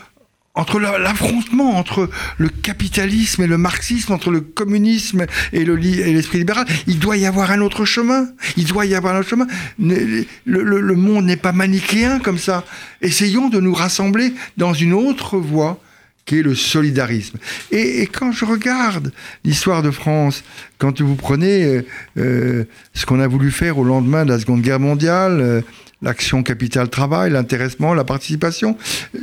entre 0.58 0.80
la- 0.80 0.98
l'affrontement 0.98 1.76
entre 1.78 2.10
le 2.36 2.48
capitalisme 2.48 3.42
et 3.42 3.46
le 3.46 3.58
marxisme, 3.58 4.12
entre 4.12 4.30
le 4.30 4.40
communisme 4.40 5.24
et 5.52 5.64
l'esprit 5.64 6.38
libéral, 6.38 6.66
il 6.88 6.98
doit 6.98 7.16
y 7.16 7.26
avoir 7.26 7.52
un 7.52 7.60
autre 7.60 7.84
chemin. 7.84 8.28
Il 8.56 8.64
doit 8.64 8.84
y 8.84 8.94
avoir 8.94 9.14
un 9.14 9.22
chemin. 9.22 9.46
Le, 9.78 10.94
monde 10.94 11.26
n'est 11.26 11.36
pas 11.36 11.52
manichéen 11.52 12.18
comme 12.18 12.38
ça. 12.38 12.64
Essayons 13.00 13.48
de 13.48 13.60
nous 13.60 13.72
rassembler 13.72 14.32
dans 14.56 14.74
une 14.74 14.92
autre 14.92 15.38
voie 15.38 15.80
qui 16.26 16.40
est 16.40 16.42
le 16.42 16.54
solidarisme. 16.56 17.38
Et, 17.70 18.02
et 18.02 18.06
quand 18.06 18.32
je 18.32 18.44
regarde 18.44 19.12
l'histoire 19.44 19.82
de 19.82 19.90
France, 19.92 20.42
quand 20.76 21.00
vous 21.00 21.14
prenez 21.14 21.64
euh, 21.64 21.86
euh, 22.18 22.64
ce 22.94 23.06
qu'on 23.06 23.20
a 23.20 23.26
voulu 23.26 23.50
faire 23.50 23.78
au 23.78 23.84
lendemain 23.84 24.24
de 24.26 24.32
la 24.32 24.38
Seconde 24.38 24.60
Guerre 24.60 24.80
mondiale, 24.80 25.40
euh, 25.40 25.60
l'action 26.00 26.42
capital-travail, 26.42 27.32
l'intéressement, 27.32 27.92
la 27.92 28.04
participation, 28.04 28.76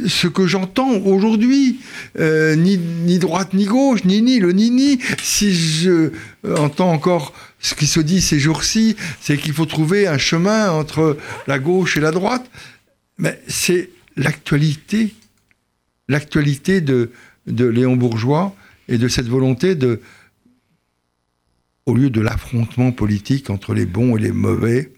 ce 0.08 0.28
que 0.28 0.46
j'entends 0.46 0.92
aujourd'hui, 0.98 1.80
euh, 2.20 2.56
ni, 2.56 2.78
droite 3.18 3.54
ni 3.54 3.66
gauche, 3.66 4.04
ni 4.04 4.22
ni, 4.22 4.40
le 4.40 4.52
ni 4.52 4.72
ni, 4.72 5.00
si 5.22 5.54
je 5.54 6.12
euh, 6.46 6.58
entends 6.58 6.92
encore 6.92 7.34
ce 7.60 7.76
qui 7.76 7.88
se 7.88 8.00
dit 8.00 8.22
ces 8.22 8.40
jours-ci, 8.40 8.96
c'est 9.22 9.38
qu'il 9.38 9.54
faut 9.54 9.66
trouver 9.66 10.08
un 10.08 10.18
chemin 10.18 10.70
entre 10.72 11.18
la 11.48 11.60
gauche 11.60 11.98
et 11.98 12.02
la 12.02 12.12
droite. 12.12 12.46
Mais 13.18 13.42
c'est 13.48 13.90
l'actualité, 14.18 15.16
l'actualité 16.10 16.82
de, 16.82 17.12
de 17.48 17.66
Léon 17.66 17.96
Bourgeois 17.96 18.54
et 18.90 18.98
de 18.98 19.08
cette 19.08 19.28
volonté 19.28 19.76
de, 19.76 20.02
au 21.86 21.96
lieu 21.96 22.10
de 22.10 22.22
l'affrontement 22.22 22.92
politique 22.92 23.50
entre 23.50 23.74
les 23.74 23.86
bons 23.86 24.18
et 24.18 24.22
les 24.22 24.32
mauvais, 24.32 24.92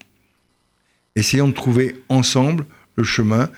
essayons 1.18 1.48
de 1.48 1.54
trouver 1.54 1.96
ensemble 2.08 2.64
le 2.96 3.04
chemin 3.04 3.50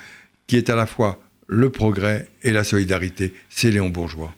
qui 0.47 0.57
est 0.57 0.71
à 0.71 0.76
la 0.76 0.87
fois 0.87 1.21
le 1.47 1.71
progrès 1.71 2.29
et 2.43 2.52
la 2.52 2.64
solidarité. 2.64 3.35
C'est 3.49 3.71
Léon 3.71 3.88
Bourgeois. 3.88 4.35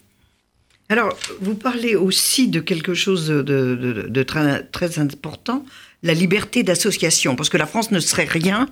Alors, 0.89 1.17
vous 1.41 1.55
parlez 1.55 1.95
aussi 1.95 2.49
de 2.49 2.61
quelque 2.61 2.95
chose 2.95 3.29
de, 3.29 4.23
très, 4.23 4.99
important, 4.99 5.65
la 6.03 6.13
liberté 6.15 6.63
d'association, 6.63 7.37
parce 7.37 7.49
que 7.49 7.57
la 7.57 7.67
France 7.67 7.91
ne 7.91 8.01
serait 8.01 8.27
rien 8.27 8.69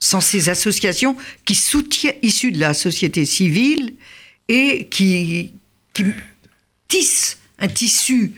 sans 0.00 0.20
ces 0.20 0.48
associations 0.48 1.16
qui 1.44 1.54
soutiennent, 1.54 2.14
issues 2.22 2.52
de 2.52 2.60
la 2.60 2.74
société 2.74 3.24
civile 3.26 3.94
et 4.48 4.86
qui 4.90 5.52
tissent 6.88 7.38
un 7.58 7.68
tissu 7.68 8.32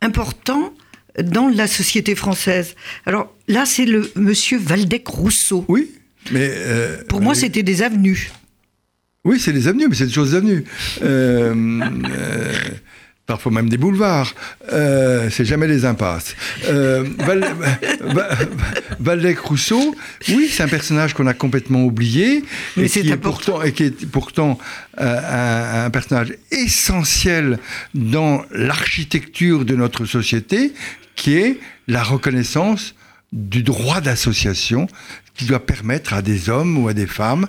important 0.00 0.74
dans 1.20 1.48
la 1.48 1.66
société 1.66 2.14
française. 2.14 2.74
Alors 3.06 3.34
là, 3.48 3.64
c'est 3.66 3.84
le 3.84 4.10
monsieur 4.16 4.58
Valdec 4.58 5.06
Rousseau. 5.08 5.64
Oui, 5.68 5.90
mais 6.30 6.50
euh, 6.52 7.02
pour 7.08 7.20
moi, 7.20 7.34
c'était 7.34 7.62
des 7.62 7.82
avenues. 7.82 8.30
Oui, 9.24 9.38
c'est 9.38 9.52
des 9.52 9.68
avenues, 9.68 9.86
mais 9.88 9.94
c'est 9.94 10.06
des 10.06 10.12
choses 10.12 10.34
avenues. 10.34 10.64
Euh, 11.02 11.54
euh, 11.54 12.52
parfois 13.26 13.52
même 13.52 13.68
des 13.68 13.76
boulevards. 13.76 14.34
c'est 14.68 15.44
jamais 15.44 15.66
des 15.66 15.84
impasses. 15.84 16.34
Valdec 19.00 19.38
Rousseau, 19.38 19.94
oui, 20.28 20.48
c'est 20.50 20.62
un 20.62 20.68
personnage 20.68 21.14
qu'on 21.14 21.26
a 21.26 21.34
complètement 21.34 21.84
oublié, 21.84 22.44
mais 22.76 22.84
et, 22.84 22.88
qui 22.88 23.10
est 23.10 23.16
pourtant, 23.16 23.62
et 23.62 23.72
qui 23.72 23.84
est 23.84 24.06
pourtant 24.06 24.58
un, 24.98 25.84
un, 25.84 25.90
personnage 25.90 26.34
essentiel 26.50 27.58
dans 27.94 28.44
l'architecture 28.50 29.64
de 29.64 29.76
notre 29.76 30.04
société, 30.04 30.72
qui 31.14 31.34
est 31.36 31.58
la 31.88 32.02
reconnaissance 32.02 32.94
du 33.32 33.62
droit 33.62 34.00
d'association, 34.00 34.86
qui 35.34 35.46
doit 35.46 35.64
permettre 35.64 36.12
à 36.14 36.22
des 36.22 36.48
hommes 36.48 36.78
ou 36.78 36.88
à 36.88 36.94
des 36.94 37.06
femmes 37.06 37.46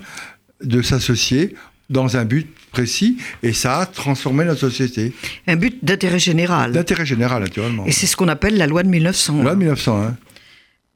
de 0.62 0.82
s'associer 0.82 1.54
dans 1.90 2.16
un 2.16 2.24
but 2.24 2.46
précis, 2.70 3.18
et 3.42 3.52
ça 3.52 3.78
a 3.78 3.86
transformé 3.86 4.44
notre 4.44 4.60
société. 4.60 5.12
Un 5.46 5.56
but 5.56 5.84
d'intérêt 5.84 6.18
général. 6.18 6.72
D'intérêt 6.72 7.06
général, 7.06 7.42
naturellement. 7.42 7.86
Et 7.86 7.92
c'est 7.92 8.06
ce 8.06 8.16
qu'on 8.16 8.28
appelle 8.28 8.56
la 8.56 8.66
loi 8.66 8.82
de 8.82 8.88
1900. 8.88 9.36
La 9.38 9.42
loi 9.42 9.52
de 9.52 9.58
1901. 9.58 10.16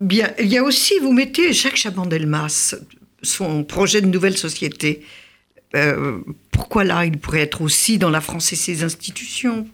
Bien, 0.00 0.30
il 0.38 0.46
y 0.46 0.58
a 0.58 0.62
aussi, 0.62 0.94
vous 1.00 1.12
mettez 1.12 1.52
Jacques 1.52 1.76
Chaban-Delmas, 1.76 2.76
son 3.22 3.64
projet 3.64 4.00
de 4.00 4.06
nouvelle 4.06 4.36
société. 4.36 5.02
Euh, 5.74 6.18
pourquoi 6.50 6.84
là, 6.84 7.04
il 7.04 7.18
pourrait 7.18 7.40
être 7.40 7.62
aussi 7.62 7.98
dans 7.98 8.10
la 8.10 8.20
France 8.20 8.52
et 8.52 8.56
ses 8.56 8.84
institutions? 8.84 9.66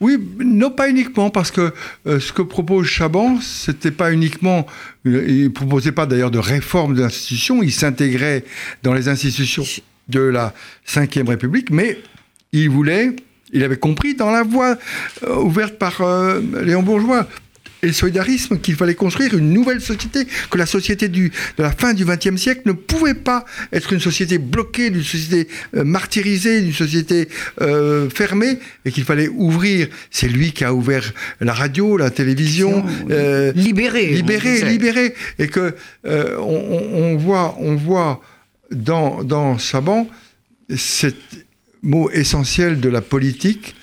Oui, 0.00 0.18
non 0.38 0.70
pas 0.70 0.90
uniquement, 0.90 1.30
parce 1.30 1.50
que 1.50 1.72
euh, 2.06 2.20
ce 2.20 2.32
que 2.32 2.42
propose 2.42 2.86
Chaban, 2.86 3.40
c'était 3.40 3.92
pas 3.92 4.12
uniquement, 4.12 4.66
euh, 5.06 5.24
il 5.26 5.52
proposait 5.52 5.92
pas 5.92 6.06
d'ailleurs 6.06 6.32
de 6.32 6.38
réforme 6.38 6.94
de 6.94 7.02
l'institution, 7.02 7.62
il 7.62 7.72
s'intégrait 7.72 8.44
dans 8.82 8.92
les 8.92 9.08
institutions 9.08 9.64
de 10.08 10.20
la 10.20 10.52
Ve 10.86 11.28
République, 11.28 11.70
mais 11.70 11.98
il 12.52 12.70
voulait, 12.70 13.14
il 13.52 13.62
avait 13.62 13.76
compris 13.76 14.14
dans 14.14 14.30
la 14.30 14.42
voie 14.42 14.76
euh, 15.24 15.36
ouverte 15.36 15.78
par 15.78 16.02
Léon 16.62 16.82
Bourgeois, 16.82 17.26
et 17.84 17.88
le 17.88 17.92
solidarisme 17.92 18.58
qu'il 18.58 18.76
fallait 18.76 18.94
construire 18.94 19.34
une 19.36 19.52
nouvelle 19.52 19.80
société, 19.80 20.26
que 20.50 20.56
la 20.56 20.64
société 20.64 21.08
du, 21.08 21.30
de 21.58 21.62
la 21.62 21.70
fin 21.70 21.92
du 21.92 22.04
XXe 22.06 22.36
siècle 22.36 22.62
ne 22.64 22.72
pouvait 22.72 23.14
pas 23.14 23.44
être 23.72 23.92
une 23.92 24.00
société 24.00 24.38
bloquée, 24.38 24.86
une 24.86 25.02
société 25.02 25.48
euh, 25.76 25.84
martyrisée, 25.84 26.60
une 26.60 26.72
société 26.72 27.28
euh, 27.60 28.08
fermée, 28.08 28.58
et 28.86 28.90
qu'il 28.90 29.04
fallait 29.04 29.28
ouvrir. 29.28 29.88
C'est 30.10 30.28
lui 30.28 30.52
qui 30.52 30.64
a 30.64 30.72
ouvert 30.72 31.12
la 31.40 31.52
radio, 31.52 31.98
la 31.98 32.10
télévision. 32.10 32.84
Euh, 33.10 33.52
libéré. 33.54 34.06
Libéré, 34.06 34.62
libéré. 34.62 35.14
Et 35.38 35.48
que 35.48 35.74
on, 36.04 36.88
on, 36.94 37.16
voit, 37.16 37.56
on 37.60 37.74
voit 37.74 38.22
dans, 38.74 39.24
dans 39.24 39.58
Saban 39.58 40.08
cet 40.76 41.16
mot 41.82 42.10
essentiel 42.10 42.80
de 42.80 42.88
la 42.88 43.00
politique 43.00 43.74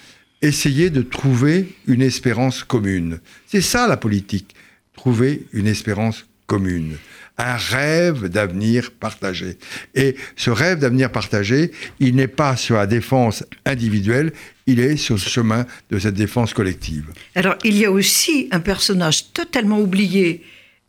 essayer 0.41 0.89
de 0.89 1.01
trouver 1.01 1.67
une 1.87 2.01
espérance 2.01 2.63
commune. 2.63 3.19
C'est 3.45 3.61
ça 3.61 3.87
la 3.87 3.97
politique, 3.97 4.55
trouver 4.95 5.45
une 5.53 5.67
espérance 5.67 6.25
commune, 6.47 6.97
un 7.37 7.55
rêve 7.55 8.27
d'avenir 8.27 8.91
partagé. 8.91 9.57
Et 9.95 10.15
ce 10.35 10.49
rêve 10.49 10.79
d'avenir 10.79 11.11
partagé, 11.11 11.71
il 11.99 12.15
n'est 12.15 12.27
pas 12.27 12.55
sur 12.55 12.75
la 12.75 12.87
défense 12.87 13.45
individuelle, 13.65 14.33
il 14.65 14.79
est 14.79 14.97
sur 14.97 15.15
le 15.15 15.21
chemin 15.21 15.65
de 15.91 15.99
cette 15.99 16.15
défense 16.15 16.53
collective. 16.53 17.05
Alors 17.35 17.55
il 17.63 17.77
y 17.77 17.85
a 17.85 17.91
aussi 17.91 18.47
un 18.51 18.59
personnage 18.59 19.31
totalement 19.33 19.79
oublié 19.79 20.43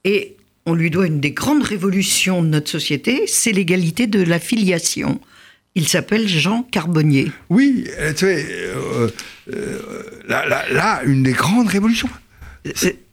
et 0.05 0.37
on 0.67 0.75
lui 0.75 0.91
doit 0.91 1.07
une 1.07 1.21
des 1.21 1.33
grandes 1.33 1.63
révolutions 1.63 2.43
de 2.43 2.49
notre 2.49 2.71
société, 2.71 3.25
c'est 3.27 3.53
l'égalité 3.53 4.07
de 4.07 4.23
la 4.23 4.39
filiation. 4.39 5.21
Il 5.75 5.89
s'appelle 5.89 6.29
Jean 6.29 6.63
Carbonnier. 6.65 7.33
Oui, 7.49 7.87
euh, 7.99 8.13
tu 8.13 8.27
sais, 8.27 8.47
euh, 8.51 9.09
euh, 9.53 9.79
là, 10.29 11.03
une 11.05 11.23
des 11.23 11.33
grandes 11.33 11.69
révolutions. 11.69 12.11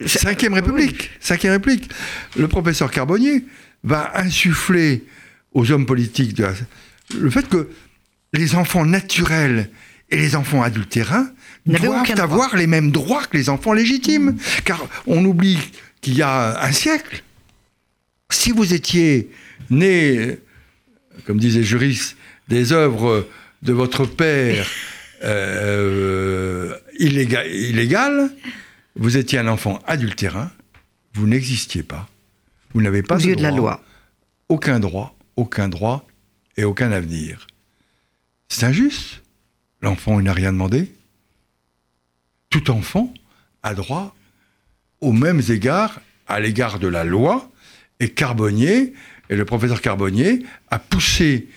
Cinquième 0.06 0.54
République, 0.54 1.10
Cinquième 1.20 1.54
République. 1.54 1.90
Le 2.38 2.48
professeur 2.48 2.92
Carbonnier 2.92 3.46
va 3.84 4.12
insuffler 4.16 5.06
aux 5.54 5.72
hommes 5.72 5.88
politiques 5.88 6.42
le 7.18 7.30
fait 7.32 7.48
que 7.48 7.70
les 8.34 8.54
enfants 8.54 8.86
naturels 8.86 9.70
et 10.12 10.18
les 10.18 10.36
enfants 10.36 10.62
adultérins 10.62 11.32
doivent 11.66 12.20
avoir 12.20 12.56
les 12.56 12.68
mêmes 12.68 12.92
droits 12.92 13.26
que 13.26 13.38
les 13.38 13.50
enfants 13.50 13.74
légitimes. 13.74 14.32
Mmh. 14.32 14.40
Car 14.66 14.88
on 15.08 15.26
oublie 15.26 15.58
qu'il 16.02 16.16
y 16.16 16.22
a 16.22 16.62
un 16.64 16.72
siècle, 16.72 17.24
si 18.30 18.52
vous 18.52 18.74
étiez 18.74 19.32
né, 19.70 20.38
comme 21.26 21.40
disait 21.40 21.64
Juris, 21.64 22.16
des 22.48 22.74
œuvres 22.74 23.28
de 23.62 23.74
votre 23.74 24.06
père 24.06 24.68
euh, 25.24 26.76
illégal, 27.00 28.32
vous 28.96 29.18
étiez 29.18 29.40
un 29.40 29.48
enfant 29.48 29.80
adultérin, 29.86 30.52
vous 31.14 31.28
n'existiez 31.28 31.84
pas, 31.84 32.10
vous 32.74 32.82
n'avez 32.82 33.04
pas 33.04 33.18
de, 33.18 33.42
la 33.42 33.52
loi. 33.52 33.84
aucun 34.48 34.80
droit, 34.80 35.16
aucun 35.36 35.70
droit 35.70 36.08
et 36.58 36.64
aucun 36.64 36.92
avenir. 36.92 37.48
C'est 38.48 38.66
injuste. 38.66 39.22
L'enfant, 39.82 40.20
il 40.20 40.26
n'a 40.26 40.34
rien 40.34 40.52
demandé. 40.52 40.92
Tout 42.50 42.72
enfant 42.72 43.14
a 43.64 43.74
droit 43.74 44.16
aux 45.00 45.14
mêmes 45.14 45.42
égards 45.50 46.02
à 46.28 46.40
l'égard 46.40 46.80
de 46.80 46.88
la 46.88 47.04
loi. 47.04 47.50
Et 48.02 48.10
Carbonnier, 48.10 48.94
et 49.30 49.36
le 49.36 49.44
professeur 49.44 49.82
Carbonnier, 49.82 50.46
a 50.72 50.80
poussé 50.80 51.48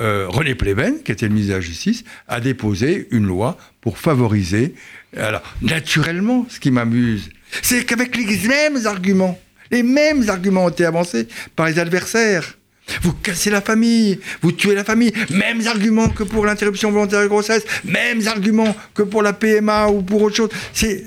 euh, 0.00 0.26
René 0.28 0.56
Pleven, 0.56 1.00
qui 1.02 1.12
était 1.12 1.28
le 1.28 1.32
ministre 1.32 1.52
de 1.52 1.58
la 1.58 1.60
Justice, 1.60 2.02
a 2.26 2.40
déposé 2.40 3.06
une 3.12 3.26
loi 3.26 3.56
pour 3.80 3.98
favoriser. 3.98 4.74
Alors, 5.16 5.42
naturellement, 5.60 6.44
ce 6.48 6.58
qui 6.58 6.72
m'amuse, 6.72 7.30
c'est 7.62 7.84
qu'avec 7.84 8.16
les 8.16 8.48
mêmes 8.48 8.84
arguments, 8.86 9.38
les 9.70 9.84
mêmes 9.84 10.28
arguments 10.28 10.64
ont 10.64 10.70
été 10.70 10.84
avancés 10.84 11.28
par 11.54 11.66
les 11.66 11.78
adversaires. 11.78 12.58
Vous 13.02 13.12
cassez 13.12 13.50
la 13.50 13.60
famille, 13.60 14.18
vous 14.40 14.50
tuez 14.50 14.74
la 14.74 14.84
famille. 14.84 15.12
Mêmes 15.30 15.64
arguments 15.68 16.08
que 16.08 16.24
pour 16.24 16.44
l'interruption 16.44 16.90
volontaire 16.90 17.22
de 17.22 17.28
grossesse, 17.28 17.64
mêmes 17.84 18.26
arguments 18.26 18.74
que 18.92 19.02
pour 19.02 19.22
la 19.22 19.32
PMA 19.32 19.86
ou 19.86 20.02
pour 20.02 20.22
autre 20.22 20.36
chose. 20.36 20.50
C'est, 20.72 21.04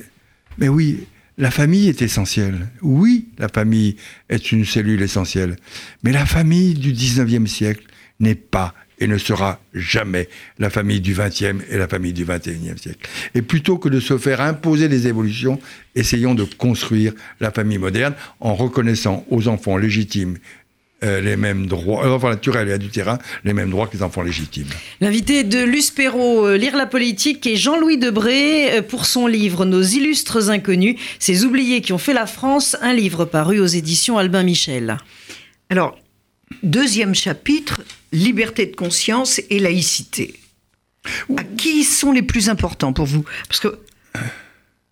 mais 0.58 0.70
oui, 0.70 1.06
la 1.38 1.52
famille 1.52 1.90
est 1.90 2.02
essentielle. 2.02 2.68
Oui, 2.82 3.28
la 3.38 3.50
famille 3.50 3.98
est 4.30 4.52
une 4.52 4.66
cellule 4.66 5.02
essentielle. 5.02 5.58
Mais 6.04 6.12
la 6.12 6.26
famille 6.26 6.74
du 6.74 6.94
19e 6.94 7.48
siècle, 7.48 7.86
n'est 8.20 8.36
pas 8.36 8.74
et 8.98 9.08
ne 9.08 9.18
sera 9.18 9.60
jamais 9.74 10.30
la 10.58 10.70
famille 10.70 11.02
du 11.02 11.14
XXe 11.14 11.66
et 11.70 11.78
la 11.78 11.88
famille 11.88 12.14
du 12.14 12.24
XXIe 12.24 12.78
siècle. 12.78 13.10
Et 13.34 13.42
plutôt 13.42 13.78
que 13.78 13.90
de 13.90 14.00
se 14.00 14.18
faire 14.18 14.40
imposer 14.40 14.88
des 14.88 15.08
évolutions, 15.08 15.60
essayons 15.96 16.34
de 16.34 16.46
construire 16.46 17.14
la 17.42 17.52
famille 17.52 17.78
moderne 17.78 18.14
en 18.40 18.56
reconnaissant 18.56 19.26
aux 19.30 19.50
enfants 19.50 19.76
légitimes 19.76 20.38
euh, 21.04 21.20
les 21.20 21.36
mêmes 21.36 21.68
droits, 21.68 22.06
euh, 22.06 22.12
enfants 22.12 22.30
naturels 22.30 22.70
et 22.70 22.72
adultérins, 22.72 23.18
les 23.44 23.52
mêmes 23.52 23.70
droits 23.70 23.86
que 23.88 23.98
les 23.98 24.02
enfants 24.02 24.22
légitimes. 24.22 24.70
L'invité 25.02 25.44
de 25.44 25.62
Luce 25.62 25.92
Perrault, 25.92 26.48
euh, 26.48 26.58
Lire 26.58 26.78
la 26.78 26.86
politique, 26.86 27.46
est 27.46 27.58
Jean-Louis 27.58 27.98
Debré 27.98 28.82
pour 28.88 29.06
son 29.06 29.28
livre 29.28 29.66
Nos 29.66 29.82
illustres 29.82 30.50
inconnus, 30.50 30.96
ces 31.20 31.44
oubliés 31.44 31.82
qui 31.82 31.92
ont 31.92 31.98
fait 31.98 32.14
la 32.14 32.26
France, 32.26 32.78
un 32.82 32.94
livre 32.94 33.26
paru 33.26 33.60
aux 33.60 33.66
éditions 33.66 34.18
Albin 34.18 34.44
Michel. 34.44 34.98
Alors, 35.70 36.00
deuxième 36.64 37.14
chapitre, 37.14 37.84
liberté 38.14 38.66
de 38.66 38.76
conscience 38.76 39.42
et 39.50 39.60
laïcité. 39.60 40.34
À 41.38 41.44
qui 41.44 41.84
sont 41.84 42.14
les 42.14 42.24
plus 42.24 42.48
importants 42.48 42.94
pour 42.94 43.06
vous? 43.06 43.26
Parce 43.50 43.60
que 43.60 43.80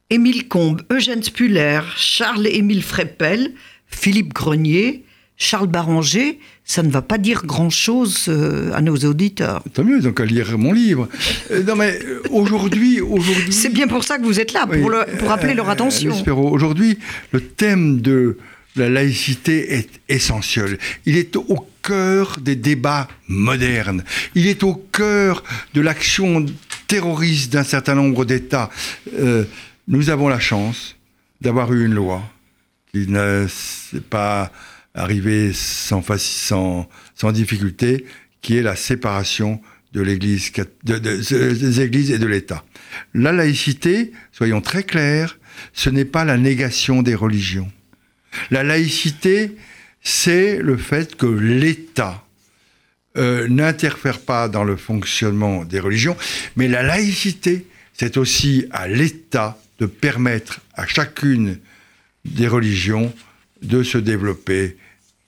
Émile 0.10 0.50
Combes, 0.50 0.82
Eugène 0.92 1.24
Spuller, 1.24 1.80
Charles-Émile 1.96 2.84
Frépel, 2.84 3.54
Philippe 3.88 4.34
Grenier, 4.34 5.06
Charles 5.38 5.68
Barranger, 5.68 6.40
ça 6.64 6.84
ne 6.84 6.90
va 6.92 7.02
pas 7.02 7.18
dire 7.18 7.44
grand-chose 7.46 8.26
euh, 8.30 8.72
à 8.74 8.82
nos 8.82 8.96
auditeurs. 8.98 9.64
Tant 9.74 9.84
mieux, 9.84 10.00
donc 10.00 10.20
à 10.20 10.26
lire 10.26 10.58
mon 10.58 10.72
livre. 10.74 11.10
Euh, 11.52 11.64
non 11.64 11.76
mais 11.76 12.00
euh, 12.06 12.22
aujourd'hui, 12.30 13.02
aujourd'hui. 13.02 13.52
C'est 13.52 13.70
bien 13.74 13.88
pour 13.88 14.04
ça 14.04 14.18
que 14.18 14.24
vous 14.24 14.40
êtes 14.40 14.54
là, 14.54 14.68
pour, 14.68 14.76
Oui, 14.76 14.84
le- 14.90 15.18
pour 15.18 15.32
appeler 15.32 15.54
leur 15.56 15.70
euh, 15.70 15.74
attention. 15.74 16.12
Luspero, 16.12 16.50
Aujourd'hui, 16.50 17.00
le 17.32 17.42
thème 17.42 18.00
de 18.02 18.38
la 18.76 18.90
laïcité 18.90 19.74
est 19.74 19.90
essentiel. 20.10 20.78
Il 21.06 21.18
est 21.18 21.36
au 21.36 21.68
cœur 21.82 22.38
des 22.40 22.56
débats 22.56 23.08
modernes. 23.28 24.04
Il 24.36 24.48
est 24.48 24.64
au 24.64 24.76
cœur 24.76 25.44
de 25.74 25.82
l'action 25.82 26.46
terroriste 26.88 27.52
d'un 27.54 27.64
certain 27.64 27.96
nombre 27.96 28.24
d'États. 28.26 28.70
Euh, 29.20 29.44
nous 29.88 30.10
avons 30.10 30.28
la 30.28 30.40
chance 30.40 30.96
d'avoir 31.42 31.74
eu 31.74 31.86
une 31.86 31.94
loi 31.94 32.22
qui 32.94 33.08
ne 33.08 33.48
s'est 33.50 34.00
pas 34.00 34.52
arrivée 34.94 35.52
sans, 35.54 36.04
difficulté, 37.32 38.06
qui 38.42 38.58
est 38.58 38.62
la 38.62 38.76
séparation 38.76 39.62
de 39.94 40.02
l'Église, 40.02 40.52
des 40.84 41.82
Églises 41.82 42.12
et 42.12 42.18
de 42.18 42.26
l'État. 42.26 42.64
La 43.14 43.32
laïcité, 43.32 44.12
soyons 44.32 44.62
très 44.62 44.84
clairs, 44.84 45.38
ce 45.74 45.90
n'est 45.90 46.06
pas 46.06 46.26
la 46.26 46.38
négation 46.38 47.02
des 47.02 47.16
religions. 47.16 47.72
La 48.50 48.64
laïcité, 48.64 49.56
c'est 50.02 50.58
le 50.58 50.78
fait 50.78 51.16
que 51.16 51.28
l'État 51.28 52.26
euh, 53.16 53.48
n'interfère 53.48 54.20
pas 54.20 54.50
dans 54.50 54.64
le 54.64 54.76
fonctionnement 54.76 55.64
des 55.64 55.80
religions, 55.80 56.18
mais 56.56 56.68
la 56.68 56.82
laïcité, 56.82 57.68
c'est 57.94 58.18
aussi 58.18 58.66
à 58.72 58.88
l'État 58.88 59.60
de 59.80 59.86
permettre 59.86 60.62
à 60.74 60.88
chacune 60.88 61.60
des 62.26 62.48
religions 62.48 63.14
de 63.64 63.84
se 63.84 63.98
développer 63.98 64.78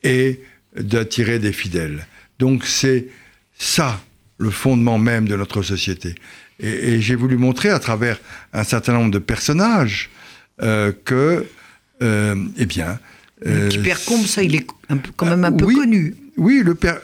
et 0.04 0.42
d'attirer 0.80 1.39
des 1.39 1.54
fidèles. 1.54 2.06
Donc 2.39 2.65
c'est 2.65 3.08
ça 3.58 4.01
le 4.38 4.50
fondement 4.50 4.98
même 5.00 5.27
de 5.27 5.36
notre 5.36 5.62
société. 5.62 6.15
Et, 6.60 6.94
et 6.94 7.01
j'ai 7.01 7.15
voulu 7.15 7.38
montrer 7.38 7.70
à 7.70 7.80
travers 7.80 8.20
un 8.54 8.63
certain 8.63 8.94
nombre 8.94 9.12
de 9.12 9.20
personnages 9.20 10.10
euh, 10.62 10.92
que, 11.06 11.46
euh, 12.01 12.36
eh 12.58 12.65
bien, 12.65 13.00
Le 13.42 13.68
petit 13.70 13.80
euh, 13.80 13.84
père 13.84 14.04
Combes, 14.06 14.25
ça, 14.25 14.44
il 14.44 14.56
est 14.56 14.68
un 14.89 14.98
peu- 14.98 15.12
quand 15.15 15.25
même 15.25 15.44
un 15.46 15.51
peu 15.51 15.65
oui. 15.65 15.75
connu. 15.75 16.15
oui, 16.38 16.62
le 16.63 16.75
père. 16.75 17.00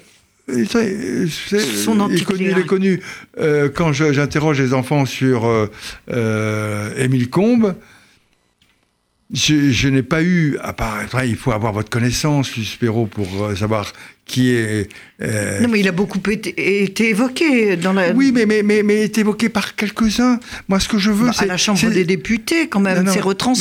euh, 0.50 0.66
ça, 0.66 0.80
euh, 0.80 1.28
Son 1.28 2.10
il 2.10 2.24
connu. 2.26 2.50
Il 2.52 2.58
est 2.58 2.66
connu. 2.66 3.02
Euh, 3.40 3.70
quand 3.74 3.92
j'interroge 3.94 4.60
les 4.62 4.74
enfants 4.74 5.06
sur 5.06 5.46
euh, 5.46 5.70
euh, 6.12 6.94
Émile 6.98 7.30
Combes, 7.30 7.76
je, 9.34 9.72
je 9.72 9.88
n'ai 9.88 10.04
pas 10.04 10.22
eu, 10.22 10.58
à 10.62 10.74
part, 10.74 11.04
il 11.24 11.36
faut 11.36 11.52
avoir 11.52 11.74
votre 11.74 11.90
connaissance, 11.90 12.56
Luspero, 12.56 13.06
pour 13.06 13.28
euh, 13.44 13.56
savoir 13.56 13.94
qui 14.25 14.51
est. 14.51 14.88
euh, 15.22 15.60
Non, 15.60 15.68
mais 15.68 15.80
il 15.82 15.88
a 15.88 15.92
beaucoup 15.92 16.20
été, 16.30 16.84
été 16.84 17.10
évoqué 17.10 17.75
dans 17.75 17.92
la, 17.92 18.12
oui, 18.12 18.32
mais, 18.34 18.46
mais, 18.46 18.63
mais, 18.63 18.82
mais 18.82 19.01
est 19.01 19.18
évoqué 19.18 19.50
par 19.50 19.75
quelques-uns. 19.75 20.40
Moi, 20.70 20.80
ce 20.80 20.88
que 20.88 20.98
je 20.98 21.12
veux, 21.12 21.28
bah, 21.28 21.34
c'est. 21.36 21.44
à 21.44 21.48
la 21.48 21.58
Chambre 21.58 21.90
des 21.90 22.06
députés, 22.06 22.68
quand 22.70 22.80
même. 22.80 22.98
C'est 22.98 23.04
mais 23.04 23.10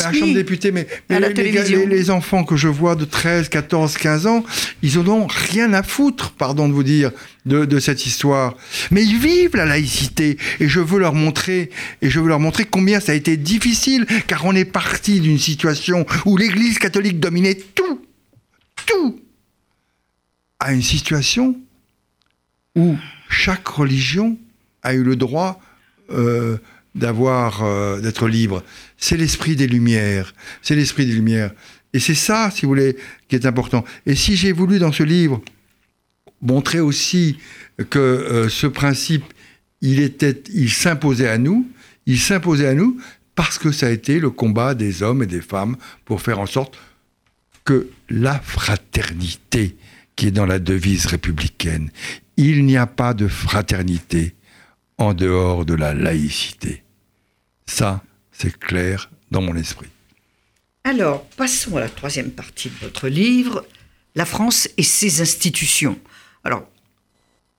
à 0.00 0.12
la. 0.12 0.12
Chambre 0.12 0.26
des 0.26 0.34
députés, 0.34 0.70
mais, 0.70 0.86
mais 1.08 1.16
À 1.16 1.20
la 1.20 1.28
les, 1.28 1.34
les 1.34 1.42
télévision. 1.50 1.78
les- 1.80 1.86
les 1.86 2.10
enfants 2.10 2.44
que 2.44 2.56
je 2.56 2.68
vois 2.68 2.94
de 2.94 3.04
13, 3.04 3.48
14, 3.48 3.96
15 3.96 4.26
ans, 4.26 4.44
ils 4.82 4.98
en 4.98 5.06
ont 5.08 5.26
rien 5.26 5.72
à 5.72 5.82
foutre, 5.82 6.30
pardon 6.32 6.68
de 6.68 6.72
vous 6.72 6.84
dire, 6.84 7.10
de, 7.46 7.64
de 7.64 7.80
cette 7.80 8.06
histoire. 8.06 8.56
Mais 8.92 9.02
ils 9.02 9.18
vivent 9.18 9.56
la 9.56 9.64
laïcité 9.66 10.36
et 10.60 10.68
je 10.68 10.78
veux 10.80 11.00
leur 11.00 11.14
montrer, 11.14 11.70
et 12.02 12.10
je 12.10 12.20
veux 12.20 12.28
leur 12.28 12.38
montrer 12.40 12.64
combien 12.64 13.00
ça 13.00 13.12
a 13.12 13.14
été 13.16 13.36
difficile, 13.36 14.06
car 14.28 14.44
on 14.44 14.54
est 14.54 14.64
parti 14.66 15.20
d'une 15.20 15.38
situation 15.38 16.06
où 16.26 16.36
l'Église 16.36 16.78
catholique 16.78 17.18
dominait 17.18 17.56
tout, 17.74 18.00
tout, 18.86 19.18
à 20.60 20.72
une 20.72 20.82
situation 20.82 21.56
où 22.76 22.96
chaque 23.28 23.66
religion 23.66 24.38
a 24.82 24.94
eu 24.94 25.02
le 25.02 25.16
droit 25.16 25.60
euh, 26.10 26.58
d'avoir 26.94 27.62
euh, 27.62 28.00
d'être 28.00 28.28
libre. 28.28 28.62
C'est 28.96 29.16
l'esprit 29.16 29.56
des 29.56 29.66
Lumières. 29.66 30.34
C'est 30.62 30.76
l'esprit 30.76 31.06
des 31.06 31.12
Lumières. 31.12 31.52
Et 31.92 31.98
c'est 31.98 32.14
ça, 32.14 32.50
si 32.50 32.62
vous 32.62 32.68
voulez, 32.68 32.96
qui 33.28 33.36
est 33.36 33.46
important. 33.46 33.84
Et 34.06 34.14
si 34.14 34.36
j'ai 34.36 34.52
voulu 34.52 34.78
dans 34.78 34.92
ce 34.92 35.02
livre 35.02 35.42
montrer 36.42 36.80
aussi 36.80 37.38
que 37.90 37.98
euh, 37.98 38.48
ce 38.48 38.66
principe, 38.66 39.24
il 39.80 40.00
était, 40.00 40.42
il 40.52 40.70
s'imposait 40.70 41.28
à 41.28 41.38
nous, 41.38 41.68
il 42.06 42.18
s'imposait 42.18 42.66
à 42.66 42.74
nous 42.74 43.00
parce 43.34 43.58
que 43.58 43.72
ça 43.72 43.86
a 43.86 43.90
été 43.90 44.20
le 44.20 44.30
combat 44.30 44.74
des 44.74 45.02
hommes 45.02 45.22
et 45.22 45.26
des 45.26 45.40
femmes 45.40 45.76
pour 46.04 46.20
faire 46.20 46.38
en 46.38 46.46
sorte 46.46 46.78
que 47.64 47.88
la 48.08 48.38
fraternité 48.38 49.76
qui 50.20 50.26
est 50.26 50.32
dans 50.32 50.44
la 50.44 50.58
devise 50.58 51.06
républicaine, 51.06 51.90
il 52.36 52.66
n'y 52.66 52.76
a 52.76 52.86
pas 52.86 53.14
de 53.14 53.26
fraternité 53.26 54.34
en 54.98 55.14
dehors 55.14 55.64
de 55.64 55.72
la 55.72 55.94
laïcité. 55.94 56.82
Ça, 57.64 58.02
c'est 58.30 58.58
clair 58.58 59.10
dans 59.30 59.40
mon 59.40 59.56
esprit. 59.56 59.88
Alors, 60.84 61.24
passons 61.38 61.78
à 61.78 61.80
la 61.80 61.88
troisième 61.88 62.32
partie 62.32 62.68
de 62.68 62.74
votre 62.82 63.08
livre, 63.08 63.64
La 64.14 64.26
France 64.26 64.68
et 64.76 64.82
ses 64.82 65.22
institutions. 65.22 65.98
Alors, 66.44 66.68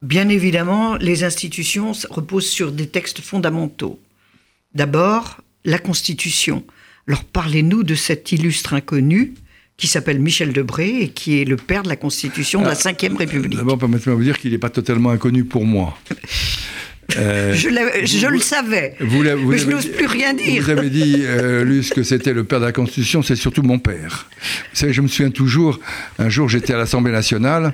bien 0.04 0.30
évidemment, 0.30 0.98
les 0.98 1.24
institutions 1.24 1.94
reposent 2.12 2.52
sur 2.52 2.72
des 2.72 2.90
textes 2.90 3.22
fondamentaux. 3.22 4.00
D'abord, 4.76 5.42
la 5.66 5.80
Constitution. 5.80 6.64
Alors, 7.08 7.24
parlez-nous 7.24 7.82
de 7.82 7.96
cet 7.96 8.32
illustre 8.32 8.76
inconnu 8.76 9.34
qui 9.82 9.88
s'appelle 9.88 10.20
Michel 10.22 10.54
Debré 10.54 11.00
et 11.02 11.10
qui 11.10 11.42
est 11.42 11.46
le 11.46 11.56
père 11.56 11.82
de 11.82 11.90
la 11.90 11.96
Constitution 11.96 12.62
de 12.62 12.68
la 12.68 12.76
Ve 12.76 13.18
République. 13.18 13.58
D'abord, 13.58 13.80
permettez-moi 13.80 14.14
de 14.14 14.20
vous 14.20 14.24
dire 14.26 14.38
qu'il 14.38 14.52
n'est 14.52 14.60
pas 14.60 14.70
totalement 14.70 15.10
inconnu 15.10 15.44
pour 15.44 15.66
moi. 15.66 15.98
Euh, 17.18 17.54
Je, 17.54 17.68
je 18.06 18.28
le 18.28 18.40
savais. 18.40 18.96
vous 19.02 19.22
l'avez- 19.22 19.42
vous 19.42 19.50
Mais 19.52 19.58
je 19.58 19.68
n'ose 19.70 19.88
plus 19.88 20.06
rien 20.06 20.34
dire. 20.34 20.64
Vous 20.64 20.70
avez 20.70 20.90
dit, 20.90 21.18
euh, 21.26 21.66
Luce, 21.66 21.90
que 21.90 22.04
c'était 22.04 22.32
le 22.32 22.46
père 22.46 22.62
de 22.62 22.66
la 22.66 22.72
Constitution, 22.72 23.22
c'est 23.22 23.36
surtout 23.36 23.64
mon 23.64 23.80
père. 23.80 24.30
Vous 24.72 24.78
savez, 24.80 24.94
je 24.94 25.02
me 25.02 25.10
souviens 25.10 25.30
toujours, 25.32 25.82
un 26.20 26.30
jour 26.30 26.48
j'étais 26.48 26.74
à 26.74 26.78
l'Assemblée 26.78 27.12
nationale, 27.12 27.72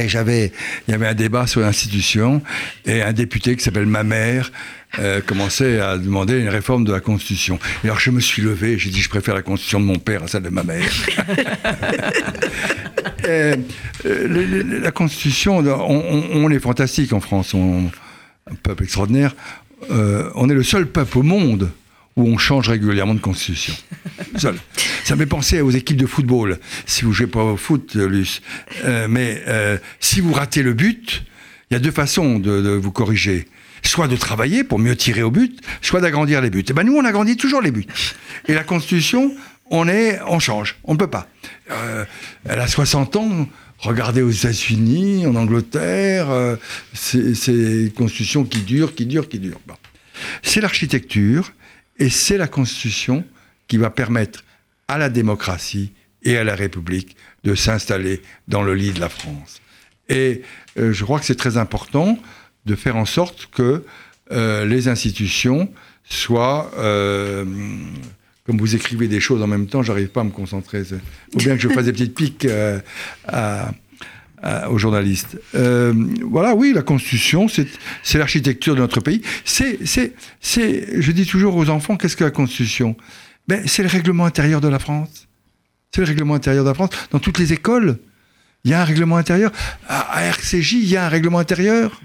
et 0.00 0.08
j'avais, 0.08 0.50
il 0.86 0.92
y 0.92 0.94
avait 0.94 1.08
un 1.08 1.14
débat 1.14 1.46
sur 1.46 1.60
l'institution, 1.60 2.40
et 2.86 3.02
un 3.02 3.12
député 3.12 3.54
qui 3.54 3.62
s'appelle 3.62 3.84
Mamère 3.84 4.50
euh, 4.98 5.20
commençait 5.20 5.80
à 5.80 5.98
demander 5.98 6.38
une 6.40 6.48
réforme 6.48 6.84
de 6.84 6.92
la 6.92 7.00
Constitution. 7.00 7.58
Et 7.84 7.88
alors 7.88 8.00
je 8.00 8.10
me 8.10 8.20
suis 8.20 8.42
levé, 8.42 8.78
j'ai 8.78 8.90
dit, 8.90 9.00
je 9.00 9.08
préfère 9.08 9.34
la 9.34 9.42
Constitution 9.42 9.80
de 9.80 9.84
mon 9.84 9.98
père 9.98 10.22
à 10.24 10.28
celle 10.28 10.42
de 10.42 10.48
ma 10.50 10.62
mère. 10.62 10.88
Euh, 13.26 13.56
euh, 14.06 14.80
la 14.80 14.90
Constitution, 14.90 15.58
on, 15.58 15.66
on- 15.66 16.44
on 16.46 16.50
est 16.50 16.58
fantastique 16.60 17.12
en 17.12 17.20
France, 17.20 17.52
on, 17.52 17.90
un 18.50 18.54
peuple 18.62 18.84
extraordinaire. 18.84 19.34
Euh, 19.90 20.30
on 20.34 20.48
est 20.48 20.54
le 20.54 20.62
seul 20.62 20.86
peuple 20.86 21.18
au 21.18 21.22
monde 21.22 21.70
où 22.16 22.26
on 22.26 22.38
change 22.38 22.68
régulièrement 22.68 23.14
de 23.14 23.20
constitution. 23.20 23.74
Seul. 24.36 24.56
Ça 25.04 25.14
me 25.14 25.20
fait 25.20 25.26
penser 25.26 25.60
aux 25.60 25.70
équipes 25.70 25.98
de 25.98 26.06
football. 26.06 26.58
Si 26.86 27.04
vous 27.04 27.12
jouez 27.12 27.26
pas 27.26 27.42
au 27.44 27.56
foot, 27.56 27.94
Luce, 27.96 28.40
euh, 28.84 29.06
mais 29.10 29.42
euh, 29.46 29.76
si 30.00 30.20
vous 30.20 30.32
ratez 30.32 30.62
le 30.62 30.72
but, 30.72 31.22
il 31.70 31.74
y 31.74 31.76
a 31.76 31.80
deux 31.80 31.90
façons 31.92 32.38
de, 32.38 32.62
de 32.62 32.70
vous 32.70 32.92
corriger. 32.92 33.46
Soit 33.82 34.08
de 34.08 34.16
travailler 34.16 34.64
pour 34.64 34.78
mieux 34.78 34.96
tirer 34.96 35.22
au 35.22 35.30
but, 35.30 35.60
soit 35.82 36.00
d'agrandir 36.00 36.40
les 36.40 36.50
buts. 36.50 36.64
Et 36.68 36.72
ben 36.72 36.84
nous, 36.84 36.96
on 36.96 37.04
agrandit 37.04 37.36
toujours 37.36 37.62
les 37.62 37.70
buts. 37.70 37.86
Et 38.46 38.54
la 38.54 38.64
Constitution, 38.64 39.34
on 39.70 39.88
est, 39.88 40.20
on 40.26 40.38
change, 40.38 40.76
on 40.84 40.94
ne 40.94 40.98
peut 40.98 41.10
pas. 41.10 41.28
Euh, 41.70 42.04
elle 42.44 42.60
a 42.60 42.66
60 42.66 43.16
ans. 43.16 43.48
Regardez 43.78 44.22
aux 44.22 44.30
États-Unis, 44.30 45.24
en 45.26 45.36
Angleterre, 45.36 46.30
euh, 46.30 46.56
c'est 46.94 47.32
une 47.46 47.92
constitution 47.92 48.44
qui 48.44 48.62
dure, 48.62 48.94
qui 48.94 49.06
dure, 49.06 49.28
qui 49.28 49.38
dure. 49.38 49.60
C'est 50.42 50.60
l'architecture 50.60 51.52
et 51.98 52.10
c'est 52.10 52.38
la 52.38 52.48
constitution 52.48 53.24
qui 53.68 53.76
va 53.76 53.90
permettre 53.90 54.44
à 54.88 54.98
la 54.98 55.08
démocratie 55.10 55.92
et 56.24 56.36
à 56.36 56.42
la 56.42 56.56
République 56.56 57.16
de 57.44 57.54
s'installer 57.54 58.20
dans 58.48 58.62
le 58.62 58.74
lit 58.74 58.92
de 58.92 59.00
la 59.00 59.08
France. 59.08 59.60
Et 60.08 60.42
euh, 60.78 60.92
je 60.92 61.04
crois 61.04 61.20
que 61.20 61.26
c'est 61.26 61.36
très 61.36 61.56
important 61.56 62.18
de 62.68 62.76
faire 62.76 62.96
en 62.96 63.06
sorte 63.06 63.48
que 63.52 63.82
euh, 64.30 64.66
les 64.66 64.88
institutions 64.88 65.68
soient 66.04 66.70
euh, 66.78 67.44
comme 68.46 68.58
vous 68.58 68.74
écrivez 68.74 69.08
des 69.08 69.20
choses 69.20 69.42
en 69.42 69.46
même 69.46 69.66
temps, 69.66 69.82
j'arrive 69.82 70.08
pas 70.08 70.22
à 70.22 70.24
me 70.24 70.30
concentrer. 70.30 70.82
Ou 71.34 71.38
bien 71.38 71.56
que 71.56 71.62
je 71.62 71.68
fasse 71.68 71.84
des 71.84 71.92
petites 71.92 72.14
piques 72.14 72.46
euh, 72.46 72.78
aux 74.70 74.78
journalistes. 74.78 75.38
Voilà, 75.52 76.54
oui, 76.54 76.72
la 76.72 76.80
Constitution, 76.82 77.46
c'est 77.48 78.18
l'architecture 78.18 78.74
de 78.74 78.80
notre 78.80 79.00
pays. 79.00 79.20
C'est, 79.44 79.78
je 80.40 81.12
dis 81.12 81.26
toujours 81.26 81.56
aux 81.56 81.68
enfants, 81.68 81.96
qu'est-ce 81.96 82.16
que 82.16 82.24
la 82.24 82.30
Constitution? 82.30 82.96
Ben, 83.48 83.66
C'est 83.66 83.82
le 83.82 83.88
règlement 83.88 84.24
intérieur 84.24 84.62
de 84.62 84.68
la 84.68 84.78
France. 84.78 85.28
C'est 85.94 86.00
le 86.00 86.06
règlement 86.06 86.34
intérieur 86.34 86.64
de 86.64 86.70
la 86.70 86.74
France. 86.74 86.90
Dans 87.10 87.18
toutes 87.18 87.38
les 87.38 87.52
écoles, 87.52 87.98
il 88.64 88.70
y 88.70 88.74
a 88.74 88.80
un 88.80 88.84
règlement 88.84 89.18
intérieur. 89.18 89.52
À, 89.88 90.00
à 90.00 90.22
RCJ, 90.22 90.72
il 90.72 90.88
y 90.88 90.96
a 90.96 91.04
un 91.04 91.08
règlement 91.10 91.38
intérieur. 91.38 92.00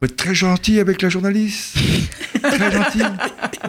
Faut 0.00 0.06
être 0.06 0.16
très 0.16 0.34
gentil 0.34 0.80
avec 0.80 1.02
la 1.02 1.10
journaliste. 1.10 1.76
Très 2.42 2.72
gentil. 2.72 3.00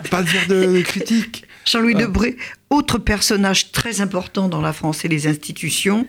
Pas 0.10 0.24
de 0.24 0.30
faire 0.30 0.48
de 0.48 0.82
critique. 0.82 1.44
Jean-Louis 1.65 1.94
Ah. 1.98 2.02
Debré, 2.04 2.38
autre 2.70 2.98
personnage 3.00 3.74
très 3.74 4.00
important 4.00 4.48
dans 4.48 4.62
la 4.62 4.72
France 4.72 5.04
et 5.04 5.10
les 5.10 5.28
institutions, 5.28 6.08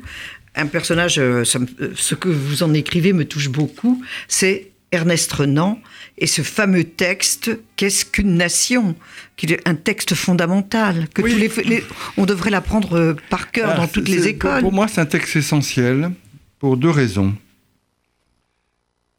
un 0.54 0.66
personnage, 0.66 1.18
euh, 1.18 1.42
ça 1.44 1.58
me- 1.58 1.66
euh, 1.80 1.92
ce 1.96 2.14
que 2.14 2.28
vous 2.28 2.62
en 2.62 2.72
écrivez 2.72 3.12
me 3.12 3.24
touche 3.24 3.48
beaucoup, 3.48 4.00
c'est 4.28 4.70
Ernest 4.92 5.32
Renan 5.32 5.80
et 6.18 6.28
ce 6.28 6.42
fameux 6.42 6.84
texte 6.84 7.50
Qu'est-ce 7.74 8.04
qu'une 8.04 8.36
nation? 8.36 8.94
qui 9.36 9.46
est 9.46 9.68
un 9.68 9.74
texte 9.74 10.14
fondamental 10.14 11.08
que 11.12 11.22
Oui. 11.22 11.32
tous 11.32 11.38
les, 11.38 11.68
les- 11.68 11.84
on 12.16 12.26
devrait 12.26 12.50
l'apprendre 12.50 12.96
euh, 12.96 13.14
par 13.28 13.50
cœur 13.50 13.74
dans 13.74 13.88
toutes 13.88 14.08
les 14.08 14.28
écoles. 14.28 14.60
Pour 14.60 14.72
moi, 14.72 14.86
c'est 14.86 15.00
un 15.00 15.06
texte 15.06 15.34
essentiel 15.34 16.12
pour 16.60 16.76
deux 16.76 16.90
raisons. 16.90 17.34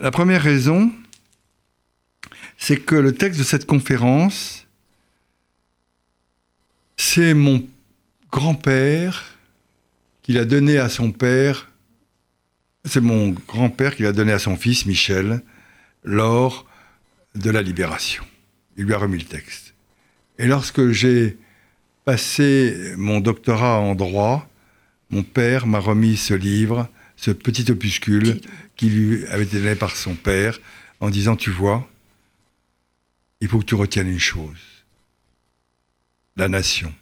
La 0.03 0.11
première 0.11 0.43
raison, 0.43 0.91
c'est 2.57 2.75
que 2.75 2.95
le 2.95 3.15
texte 3.15 3.39
de 3.39 3.45
cette 3.45 3.65
conférence, 3.65 4.67
c'est 6.97 7.33
mon 7.33 7.65
grand-père 8.29 9.37
qui 10.21 10.33
l'a 10.33 10.43
donné 10.43 10.77
à 10.77 10.89
son 10.89 11.13
père, 11.13 11.71
c'est 12.83 12.99
mon 12.99 13.29
grand-père 13.47 13.95
qui 13.95 14.03
l'a 14.03 14.11
donné 14.11 14.33
à 14.33 14.39
son 14.39 14.57
fils 14.57 14.85
Michel 14.85 15.41
lors 16.03 16.65
de 17.35 17.49
la 17.49 17.61
libération. 17.61 18.25
Il 18.75 18.83
lui 18.83 18.93
a 18.93 18.97
remis 18.97 19.19
le 19.19 19.25
texte. 19.25 19.73
Et 20.37 20.47
lorsque 20.47 20.89
j'ai 20.89 21.37
passé 22.03 22.93
mon 22.97 23.21
doctorat 23.21 23.79
en 23.79 23.95
droit, 23.95 24.49
mon 25.11 25.23
père 25.23 25.65
m'a 25.65 25.79
remis 25.79 26.17
ce 26.17 26.33
livre, 26.33 26.89
ce 27.23 27.31
petit 27.31 27.71
opuscule 27.71 28.41
qui 28.75 28.89
lui 28.89 29.25
avait 29.27 29.45
été 29.45 29.57
donné 29.57 29.75
par 29.75 29.95
son 29.95 30.13
père, 30.13 30.59
en 30.99 31.09
disant, 31.09 31.37
tu 31.37 31.51
vois, 31.51 31.87
il 33.39 33.47
faut 33.47 33.59
que 33.59 33.65
tu 33.65 33.75
retiennes 33.75 34.09
une 34.09 34.19
chose. 34.19 34.57
La 36.35 36.49
nation, 36.49 36.93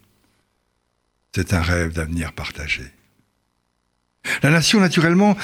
c'est 1.33 1.55
un 1.55 1.61
rêve 1.61 1.93
d'avenir 1.93 2.33
partagé. 2.33 2.83
La 4.43 4.51
nation, 4.51 4.79
naturellement, 4.79 5.35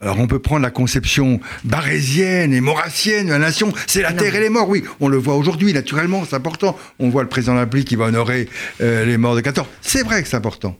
alors 0.00 0.18
on 0.18 0.26
peut 0.26 0.38
prendre 0.38 0.62
la 0.62 0.70
conception 0.70 1.38
barésienne 1.64 2.54
et 2.54 2.62
maurassienne 2.62 3.28
la 3.28 3.38
nation, 3.38 3.70
c'est 3.86 4.00
la 4.00 4.12
Non. 4.12 4.16
terre 4.16 4.34
et 4.34 4.40
les 4.40 4.48
morts, 4.48 4.70
oui, 4.70 4.82
on 5.00 5.08
le 5.08 5.18
voit 5.18 5.36
aujourd'hui, 5.36 5.74
naturellement, 5.74 6.24
c'est 6.24 6.36
important. 6.36 6.78
On 6.98 7.10
voit 7.10 7.22
le 7.22 7.28
président 7.28 7.52
de 7.52 7.58
la 7.58 7.64
République 7.64 7.88
qui 7.88 7.96
va 7.96 8.06
honorer 8.06 8.48
euh, 8.80 9.04
les 9.04 9.18
morts 9.18 9.36
de 9.36 9.42
14. 9.42 9.68
C'est 9.82 10.02
vrai 10.04 10.22
que 10.22 10.28
c'est 10.30 10.36
important, 10.36 10.78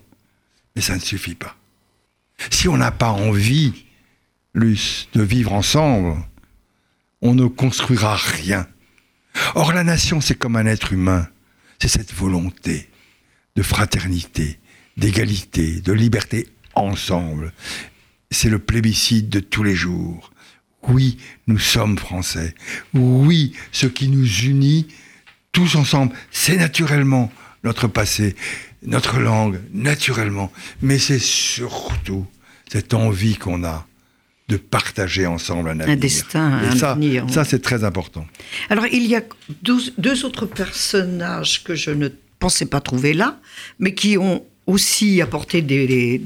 mais 0.74 0.80
ça 0.80 0.94
ne 0.94 1.00
suffit 1.00 1.34
pas. 1.34 1.54
Si 2.50 2.68
on 2.68 2.76
n'a 2.76 2.90
pas 2.90 3.10
envie, 3.10 3.86
Luce, 4.54 5.08
de 5.14 5.22
vivre 5.22 5.52
ensemble, 5.52 6.22
on 7.22 7.34
ne 7.34 7.46
construira 7.46 8.16
rien. 8.16 8.66
Or, 9.54 9.72
la 9.72 9.84
nation, 9.84 10.20
c'est 10.20 10.34
comme 10.34 10.56
un 10.56 10.66
être 10.66 10.92
humain. 10.92 11.26
C'est 11.80 11.88
cette 11.88 12.12
volonté 12.12 12.90
de 13.56 13.62
fraternité, 13.62 14.58
d'égalité, 14.96 15.80
de 15.80 15.92
liberté 15.92 16.48
ensemble. 16.74 17.52
C'est 18.30 18.50
le 18.50 18.58
plébiscite 18.58 19.28
de 19.28 19.40
tous 19.40 19.62
les 19.62 19.74
jours. 19.74 20.32
Oui, 20.88 21.18
nous 21.46 21.58
sommes 21.58 21.98
français. 21.98 22.54
Oui, 22.92 23.54
ce 23.70 23.86
qui 23.86 24.08
nous 24.08 24.26
unit 24.26 24.88
tous 25.52 25.76
ensemble, 25.76 26.14
c'est 26.30 26.56
naturellement 26.56 27.30
notre 27.64 27.86
passé, 27.88 28.34
notre 28.84 29.18
langue, 29.18 29.60
naturellement. 29.72 30.50
Mais 30.80 30.98
c'est 30.98 31.18
surtout 31.20 32.26
cette 32.70 32.94
envie 32.94 33.36
qu'on 33.36 33.64
a 33.64 33.86
de 34.48 34.56
partager 34.56 35.26
ensemble 35.26 35.70
un 35.70 35.80
avenir. 35.80 35.96
destin, 35.98 36.62
Et 36.62 36.66
un 36.68 36.76
ça, 36.76 36.90
avenir. 36.92 37.26
Ça, 37.30 37.44
c'est 37.44 37.60
très 37.62 37.84
important. 37.84 38.26
Alors, 38.70 38.86
il 38.86 39.06
y 39.06 39.14
a 39.16 39.22
deux, 39.62 39.78
deux 39.98 40.24
autres 40.24 40.46
personnages 40.46 41.62
que 41.64 41.74
je 41.74 41.90
ne 41.90 42.08
pensais 42.38 42.66
pas 42.66 42.80
trouver 42.80 43.14
là, 43.14 43.38
mais 43.78 43.94
qui 43.94 44.18
ont 44.18 44.44
aussi 44.66 45.20
apporté 45.22 45.62
des, 45.62 45.86
des- 45.86 46.22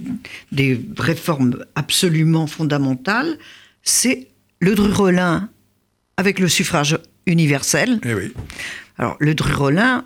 des 0.52 0.80
réformes 0.98 1.64
absolument 1.74 2.46
fondamentales. 2.46 3.38
C'est 3.82 4.28
le 4.60 4.74
Drurolin 4.74 5.48
avec 6.16 6.38
le 6.38 6.48
suffrage 6.48 6.98
universel. 7.26 8.00
Eh 8.04 8.14
oui. 8.14 8.32
Alors, 8.98 9.16
le 9.20 9.34
Drurolin, 9.34 10.04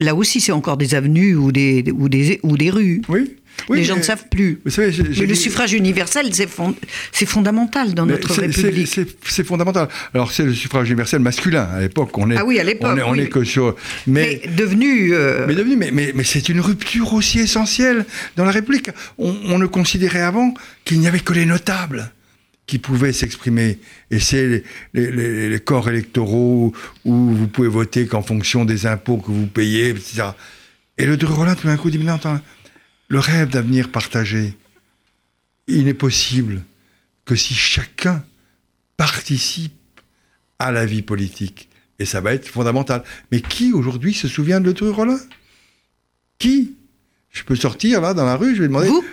là 0.00 0.14
aussi, 0.14 0.40
c'est 0.40 0.52
encore 0.52 0.76
des 0.76 0.94
avenues 0.94 1.34
ou 1.34 1.52
des, 1.52 1.84
ou 1.96 2.08
des, 2.08 2.40
ou 2.42 2.56
des 2.56 2.70
rues. 2.70 3.02
Oui. 3.08 3.34
oui 3.68 3.78
Les 3.78 3.84
gens 3.84 3.96
ne 3.96 4.02
savent 4.02 4.28
plus. 4.30 4.60
Savez, 4.66 4.92
Mais 5.18 5.26
le 5.26 5.34
suffrage 5.34 5.72
universel, 5.72 6.28
c'est 6.32 6.48
fond- 6.48 6.76
c'est 7.10 7.26
fondamental 7.26 7.94
dans 7.94 8.06
Mais 8.06 8.12
notre 8.12 8.32
République. 8.32 8.86
C'est 8.86 9.06
c'est 9.24 9.44
fondamental. 9.44 9.88
Alors, 10.14 10.30
c'est 10.30 10.44
le 10.44 10.54
suffrage 10.54 10.86
universel 10.88 11.18
masculin. 11.20 11.68
À 11.74 11.80
l'époque, 11.80 12.16
on 12.16 12.30
est. 12.30 12.36
Ah 12.36 12.44
oui, 12.44 12.60
à 12.60 12.64
l'époque, 12.64 12.90
On 12.92 12.96
est, 12.96 13.02
on 13.02 13.10
oui. 13.12 13.20
est 13.22 13.28
que 13.28 13.42
sur. 13.42 13.74
Mais, 14.06 14.40
Mais. 14.44 14.52
devenu... 14.54 15.12
euh, 15.12 15.46
Mais, 15.48 15.54
devenu, 15.56 15.76
mais, 15.76 15.90
mais, 15.92 16.12
mais 16.14 16.24
c'est 16.24 16.48
une 16.48 16.60
rupture 16.60 17.12
aussi 17.14 17.40
essentielle 17.40 18.06
dans 18.36 18.44
la 18.44 18.52
République. 18.52 18.90
On, 19.18 19.34
on 19.46 19.58
ne 19.58 19.66
considérait 19.66 20.20
avant 20.22 20.54
qu'il 20.84 21.00
n'y 21.00 21.08
avait 21.08 21.18
que 21.20 21.32
les 21.32 21.44
notables 21.46 22.12
qui 22.68 22.78
pouvaient 22.78 23.12
s'exprimer. 23.14 23.80
Et 24.12 24.20
c'est 24.20 24.46
les, 24.46 24.62
les- 24.94 25.10
les- 25.10 25.48
les 25.48 25.60
corps 25.60 25.88
électoraux 25.88 26.72
où 27.04 27.14
vous 27.34 27.48
pouvez 27.48 27.66
voter 27.68 28.06
qu'en 28.06 28.22
fonction 28.22 28.64
des 28.64 28.86
impôts 28.86 29.16
que 29.16 29.32
vous 29.32 29.46
payez, 29.48 29.88
etc. 29.88 30.28
Et 30.98 31.06
le 31.06 31.16
Rollin, 31.26 31.54
tout 31.56 31.66
d'un 31.66 31.76
coup, 31.78 31.90
dit, 31.90 31.98
mais 31.98 32.04
non, 32.04 32.14
attends, 32.14 32.40
le 33.08 33.18
rêve 33.18 33.48
d'avenir 33.48 33.90
partagé, 33.90 34.54
il 35.66 35.84
n'est 35.86 35.94
possible 35.94 36.62
que 37.24 37.34
si 37.34 37.54
chacun 37.54 38.22
participe 38.96 39.72
à 40.58 40.70
la 40.70 40.84
vie 40.84 41.02
politique. 41.02 41.68
Et 41.98 42.04
ça 42.04 42.20
va 42.20 42.34
être 42.34 42.48
fondamental. 42.48 43.02
Mais 43.32 43.40
qui 43.40 43.72
aujourd'hui 43.72 44.12
se 44.12 44.28
souvient 44.28 44.60
de 44.60 44.74
Le 44.78 44.90
Rollin 44.90 45.18
Qui? 46.38 46.76
Je 47.30 47.42
peux 47.44 47.56
sortir 47.56 48.00
là 48.00 48.12
dans 48.14 48.24
la 48.26 48.36
rue, 48.36 48.54
je 48.54 48.60
vais 48.62 48.68
demander. 48.68 48.88
Vous? 48.88 49.04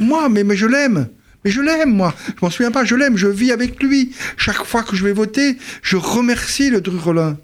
Moi, 0.00 0.28
mais, 0.28 0.44
mais 0.44 0.56
je 0.56 0.66
l'aime. 0.66 1.08
Mais 1.48 1.54
je 1.54 1.62
l'aime, 1.62 1.94
moi. 1.94 2.14
Je 2.28 2.32
m'en 2.42 2.50
souviens 2.50 2.70
pas, 2.70 2.84
je 2.84 2.94
l'aime, 2.94 3.16
je 3.16 3.26
vis 3.26 3.52
avec 3.52 3.82
lui. 3.82 4.12
Chaque 4.36 4.64
fois 4.66 4.82
que 4.82 4.94
je 4.94 5.02
vais 5.02 5.14
voter, 5.14 5.56
je 5.80 5.96
remercie 5.96 6.68
le 6.68 6.82
Rollin. 6.98 7.38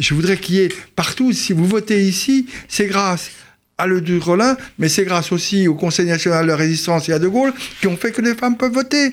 Je 0.00 0.12
voudrais 0.12 0.36
qu'il 0.36 0.56
y 0.56 0.60
ait 0.62 0.70
partout, 0.96 1.32
si 1.32 1.52
vous 1.52 1.66
votez 1.66 2.02
ici, 2.02 2.46
c'est 2.66 2.86
grâce 2.86 3.30
à 3.78 3.86
le 3.86 4.02
Rollin, 4.18 4.56
mais 4.80 4.88
c'est 4.88 5.04
grâce 5.04 5.30
aussi 5.30 5.68
au 5.68 5.76
Conseil 5.76 6.06
national 6.06 6.46
de 6.46 6.48
la 6.48 6.56
résistance 6.56 7.08
et 7.08 7.12
à 7.12 7.20
De 7.20 7.28
Gaulle 7.28 7.52
qui 7.80 7.86
ont 7.86 7.96
fait 7.96 8.10
que 8.10 8.20
les 8.22 8.34
femmes 8.34 8.56
peuvent 8.56 8.72
voter. 8.74 9.12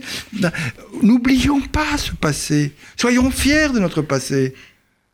N'oublions 1.03 1.61
pas 1.61 1.99
ce 1.99 2.13
passé. 2.13 2.71
Soyons 2.99 3.29
fiers 3.29 3.69
de 3.71 3.77
notre 3.79 4.01
passé. 4.01 4.55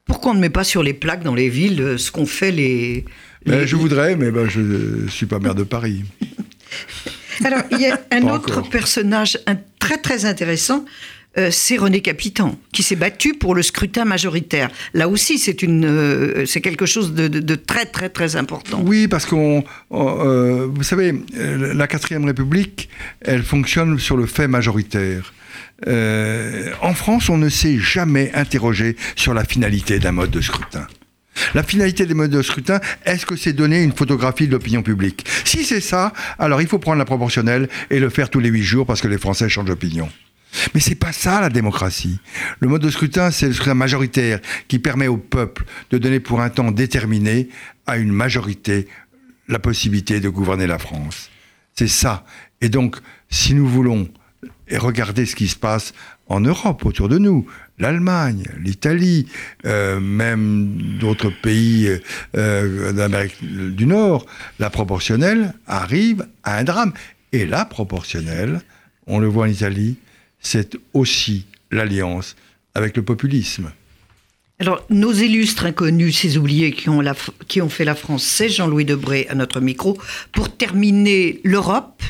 Pourquoi 0.05 0.31
on 0.31 0.35
ne 0.35 0.39
met 0.39 0.49
pas 0.49 0.63
sur 0.63 0.83
les 0.83 0.93
plaques 0.93 1.23
dans 1.23 1.35
les 1.35 1.49
villes 1.49 1.81
euh, 1.81 1.97
ce 1.97 2.11
qu'ont 2.13 2.25
fait 2.25 2.51
les... 2.53 3.03
Ben, 3.45 3.59
les- 3.59 3.67
je 3.67 3.75
voudrais, 3.75 4.15
mais 4.15 4.31
ben, 4.31 4.47
je 4.47 4.61
ne 4.61 5.07
suis 5.09 5.25
pas 5.25 5.39
maire 5.39 5.53
de 5.55 5.63
Paris. 5.63 6.05
Alors, 7.45 7.61
il 7.71 7.79
y 7.81 7.87
a 7.87 7.99
un 8.11 8.21
Pas 8.21 8.33
autre 8.35 8.57
encore. 8.59 8.69
personnage 8.69 9.37
un- 9.47 9.57
très 9.79 9.97
très 9.97 10.25
intéressant, 10.25 10.85
euh, 11.37 11.49
c'est 11.51 11.77
René 11.77 12.01
Capitan, 12.01 12.57
qui 12.73 12.81
s'est 12.83 12.95
battu 12.95 13.33
pour 13.35 13.53
le 13.53 13.61
scrutin 13.61 14.05
majoritaire. 14.05 14.69
Là 14.93 15.07
aussi, 15.07 15.37
c'est 15.37 15.61
une, 15.61 15.85
euh, 15.85 16.45
c'est 16.45 16.61
quelque 16.61 16.85
chose 16.87 17.13
de, 17.13 17.27
de- 17.27 17.39
de 17.39 17.55
très 17.55 17.85
très 17.85 18.09
très 18.09 18.35
important. 18.35 18.81
Oui, 18.83 19.07
parce 19.07 19.25
qu'on, 19.25 19.63
on, 19.91 20.25
euh, 20.25 20.67
vous 20.73 20.83
savez, 20.83 21.13
euh, 21.37 21.73
la 21.73 21.87
quatrième 21.87 22.25
République, 22.25 22.89
elle 23.21 23.43
fonctionne 23.43 23.99
sur 23.99 24.17
le 24.17 24.25
fait 24.25 24.47
majoritaire. 24.47 25.33
Euh, 25.87 26.71
en 26.81 26.93
France, 26.95 27.29
on 27.29 27.37
ne 27.37 27.49
s'est 27.49 27.77
jamais 27.77 28.31
interrogé 28.33 28.95
sur 29.15 29.33
la 29.35 29.43
finalité 29.45 29.99
d'un 29.99 30.11
mode 30.11 30.31
de 30.31 30.41
scrutin. 30.41 30.87
La 31.53 31.63
finalité 31.63 32.05
des 32.05 32.13
modes 32.13 32.31
de 32.31 32.41
scrutin, 32.41 32.79
est-ce 33.05 33.25
que 33.25 33.35
c'est 33.35 33.53
donner 33.53 33.83
une 33.83 33.93
photographie 33.93 34.47
de 34.47 34.51
l'opinion 34.51 34.83
publique? 34.83 35.25
Si 35.45 35.63
c'est 35.63 35.81
ça, 35.81 36.13
alors 36.39 36.61
il 36.61 36.67
faut 36.67 36.79
prendre 36.79 36.97
la 36.97 37.05
proportionnelle 37.05 37.69
et 37.89 37.99
le 37.99 38.09
faire 38.09 38.29
tous 38.29 38.39
les 38.39 38.49
huit 38.49 38.63
jours 38.63 38.85
parce 38.85 39.01
que 39.01 39.07
les 39.07 39.17
Français 39.17 39.49
changent 39.49 39.65
d'opinion. 39.65 40.09
Mais 40.73 40.79
c'est 40.79 40.95
pas 40.95 41.11
ça 41.11 41.41
la 41.41 41.49
démocratie. 41.49 42.19
Le 42.59 42.67
mode 42.67 42.81
de 42.81 42.89
scrutin, 42.89 43.31
c'est 43.31 43.47
le 43.47 43.53
scrutin 43.53 43.73
majoritaire 43.73 44.39
qui 44.67 44.79
permet 44.79 45.07
au 45.07 45.17
peuple 45.17 45.65
de 45.91 45.97
donner 45.97 46.19
pour 46.19 46.41
un 46.41 46.49
temps 46.49 46.71
déterminé 46.71 47.49
à 47.85 47.97
une 47.97 48.11
majorité 48.11 48.87
la 49.47 49.59
possibilité 49.59 50.19
de 50.19 50.29
gouverner 50.29 50.67
la 50.67 50.79
France. 50.79 51.29
C'est 51.75 51.87
ça. 51.87 52.25
Et 52.61 52.69
donc, 52.69 52.97
si 53.29 53.53
nous 53.53 53.67
voulons 53.67 54.09
regarder 54.71 55.25
ce 55.25 55.35
qui 55.35 55.47
se 55.47 55.55
passe 55.55 55.93
en 56.29 56.41
Europe 56.41 56.85
autour 56.85 57.09
de 57.09 57.17
nous, 57.17 57.47
l'Allemagne, 57.79 58.43
l'Italie, 58.59 59.27
euh, 59.65 59.99
même 59.99 60.97
d'autres 60.99 61.29
pays 61.29 61.89
euh, 62.35 62.91
d'Amérique 62.91 63.37
du 63.41 63.85
Nord, 63.85 64.25
la 64.59 64.69
proportionnelle 64.69 65.53
arrive 65.67 66.27
à 66.43 66.57
un 66.57 66.63
drame. 66.63 66.93
Et 67.31 67.45
la 67.45 67.65
proportionnelle, 67.65 68.61
on 69.05 69.19
le 69.19 69.27
voit 69.27 69.45
en 69.45 69.49
Italie, 69.49 69.97
c'est 70.39 70.77
aussi 70.93 71.45
l'alliance 71.71 72.35
avec 72.73 72.95
le 72.95 73.03
populisme. 73.03 73.71
Alors, 74.59 74.83
nos 74.89 75.13
illustres 75.13 75.65
inconnus, 75.65 76.17
ces 76.17 76.37
oubliés 76.37 76.71
qui 76.71 76.89
ont, 76.89 77.03
qui 77.47 77.61
ont 77.61 77.69
fait 77.69 77.85
la 77.85 77.93
France, 77.93 78.23
c'est 78.23 78.49
Jean-Louis 78.49 78.85
Debré 78.85 79.27
à 79.29 79.35
notre 79.35 79.59
micro. 79.59 79.97
Pour 80.31 80.55
terminer, 80.55 81.41
l'Europe. 81.43 82.01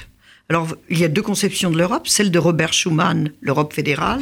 Alors, 0.49 0.75
il 0.89 0.99
y 0.99 1.03
a 1.03 1.09
deux 1.09 1.21
conceptions 1.21 1.71
de 1.71 1.77
l'Europe, 1.77 2.07
celle 2.07 2.31
de 2.31 2.39
Robert 2.39 2.73
Schuman, 2.73 3.31
l'Europe 3.41 3.73
fédérale, 3.73 4.21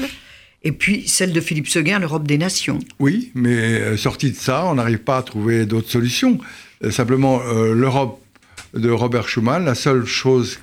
Et 0.63 0.71
puis 0.71 1.07
celle 1.07 1.31
de 1.31 1.39
Philippe 1.41 1.67
Seguin, 1.67 1.99
l'Europe 1.99 2.25
des 2.25 2.39
nations. 2.39 2.79
Oui, 2.97 3.31
mais 3.35 3.55
euh, 3.55 3.97
sorti 3.97 4.31
de 4.31 4.35
ça, 4.35 4.65
on 4.65 4.75
n'arrive 4.75 4.97
pas 4.97 5.17
à 5.17 5.21
trouver 5.21 5.67
d'autres 5.67 5.91
solutions. 5.91 6.39
Euh, 6.83 6.89
simplement, 6.89 7.39
euh, 7.43 7.75
l'Europe 7.75 8.19
de 8.73 8.89
Robert 8.89 9.29
Schuman, 9.29 9.63
la 9.63 9.75
seule 9.75 10.05
chose 10.05 10.59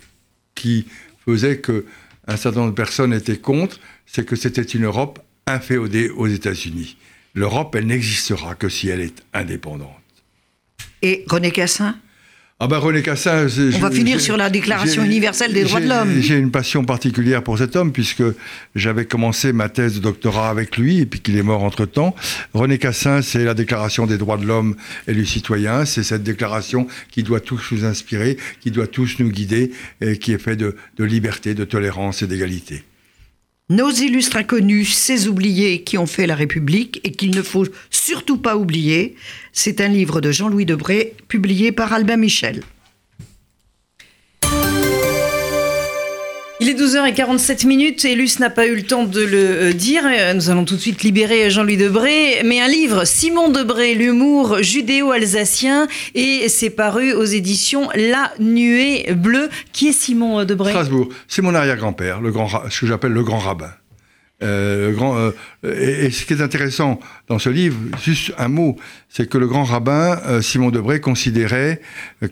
qui 0.56 0.86
faisait 1.24 1.58
que 1.58 1.86
un 2.26 2.36
certain 2.36 2.60
nombre 2.60 2.72
de 2.72 2.76
personnes 2.76 3.12
étaient 3.12 3.38
contre, 3.38 3.78
c'est 4.04 4.26
que 4.26 4.34
c'était 4.34 4.62
une 4.62 4.84
Europe 4.84 5.20
inféodée 5.46 6.10
aux 6.10 6.26
États-Unis. 6.26 6.96
L'Europe, 7.34 7.74
elle 7.76 7.86
n'existera 7.86 8.56
que 8.56 8.68
si 8.68 8.88
elle 8.88 9.00
est 9.00 9.22
indépendante. 9.32 9.88
Et 11.00 11.24
René 11.28 11.52
Cassin? 11.52 11.96
Ah 12.64 12.68
ben 12.68 12.78
René 12.78 13.02
Cassin, 13.02 13.48
on 13.74 13.78
va 13.80 13.90
finir 13.90 14.20
sur 14.20 14.36
la 14.36 14.48
Déclaration 14.48 15.02
universelle 15.02 15.52
des 15.52 15.64
droits 15.64 15.80
de 15.80 15.88
l'homme. 15.88 16.20
J'ai 16.20 16.36
une 16.36 16.52
passion 16.52 16.84
particulière 16.84 17.42
pour 17.42 17.58
cet 17.58 17.74
homme 17.74 17.90
puisque 17.90 18.22
j'avais 18.76 19.04
commencé 19.04 19.52
ma 19.52 19.68
thèse 19.68 19.96
de 19.96 19.98
doctorat 19.98 20.48
avec 20.48 20.76
lui 20.76 21.00
et 21.00 21.06
puis 21.06 21.18
qu'il 21.18 21.36
est 21.36 21.42
mort 21.42 21.64
entre 21.64 21.86
temps. 21.86 22.14
René 22.54 22.78
Cassin, 22.78 23.20
c'est 23.20 23.42
la 23.42 23.54
Déclaration 23.54 24.06
des 24.06 24.16
droits 24.16 24.36
de 24.36 24.46
l'homme 24.46 24.76
et 25.08 25.12
du 25.12 25.26
citoyen. 25.26 25.84
C'est 25.84 26.04
cette 26.04 26.22
déclaration 26.22 26.86
qui 27.10 27.24
doit 27.24 27.40
tous 27.40 27.72
nous 27.72 27.84
inspirer, 27.84 28.36
qui 28.60 28.70
doit 28.70 28.86
tous 28.86 29.18
nous 29.18 29.28
guider 29.28 29.72
et 30.00 30.16
qui 30.16 30.30
est 30.30 30.38
faite 30.38 30.58
de, 30.58 30.76
de 30.96 31.02
liberté, 31.02 31.54
de 31.54 31.64
tolérance 31.64 32.22
et 32.22 32.28
d'égalité. 32.28 32.84
Nos 33.70 33.90
illustres 33.90 34.36
inconnus, 34.36 34.92
ces 34.94 35.28
oubliés 35.28 35.82
qui 35.82 35.96
ont 35.96 36.06
fait 36.06 36.26
la 36.26 36.34
République 36.34 37.00
et 37.04 37.12
qu'il 37.12 37.30
ne 37.34 37.42
faut 37.42 37.66
surtout 37.90 38.36
pas 38.36 38.56
oublier, 38.56 39.14
c'est 39.52 39.80
un 39.80 39.88
livre 39.88 40.20
de 40.20 40.30
Jean-Louis 40.30 40.66
Debré 40.66 41.14
publié 41.28 41.72
par 41.72 41.92
Albin 41.92 42.16
Michel. 42.16 42.62
Est 46.72 46.74
12h47 46.74 47.66
minutes 47.66 48.04
et 48.04 48.14
Luce 48.14 48.38
n'a 48.38 48.48
pas 48.48 48.66
eu 48.66 48.74
le 48.74 48.82
temps 48.82 49.04
de 49.04 49.20
le 49.20 49.68
euh, 49.68 49.72
dire. 49.72 50.04
Euh, 50.06 50.32
nous 50.32 50.48
allons 50.48 50.64
tout 50.64 50.76
de 50.76 50.80
suite 50.80 51.02
libérer 51.02 51.50
Jean-Louis 51.50 51.76
Debré. 51.76 52.42
Mais 52.44 52.60
un 52.60 52.68
livre, 52.68 53.04
Simon 53.04 53.50
Debré, 53.50 53.94
l'humour 53.94 54.62
judéo-alsacien, 54.62 55.86
et 56.14 56.48
c'est 56.48 56.70
paru 56.70 57.12
aux 57.12 57.24
éditions 57.24 57.88
La 57.94 58.32
Nuée 58.38 59.12
Bleue. 59.14 59.50
Qui 59.72 59.88
est 59.88 59.92
Simon 59.92 60.44
Debré? 60.44 60.70
Strasbourg. 60.70 61.08
C'est 61.28 61.42
mon 61.42 61.54
arrière-grand-père, 61.54 62.20
le 62.20 62.30
grand, 62.30 62.48
ce 62.70 62.80
que 62.80 62.86
j'appelle 62.86 63.12
le 63.12 63.22
grand 63.22 63.38
rabbin. 63.38 63.70
Euh, 64.42 65.32
euh, 65.64 66.06
et, 66.06 66.10
ce 66.10 66.24
qui 66.24 66.32
est 66.32 66.42
intéressant 66.42 66.98
dans 67.28 67.38
ce 67.38 67.48
livre, 67.48 67.76
juste 68.02 68.32
un 68.38 68.48
mot, 68.48 68.76
c'est 69.08 69.28
que 69.28 69.38
le 69.38 69.46
grand 69.46 69.64
rabbin 69.64 70.20
euh, 70.26 70.42
Simon 70.42 70.70
Debré 70.70 71.00
considérait 71.00 71.80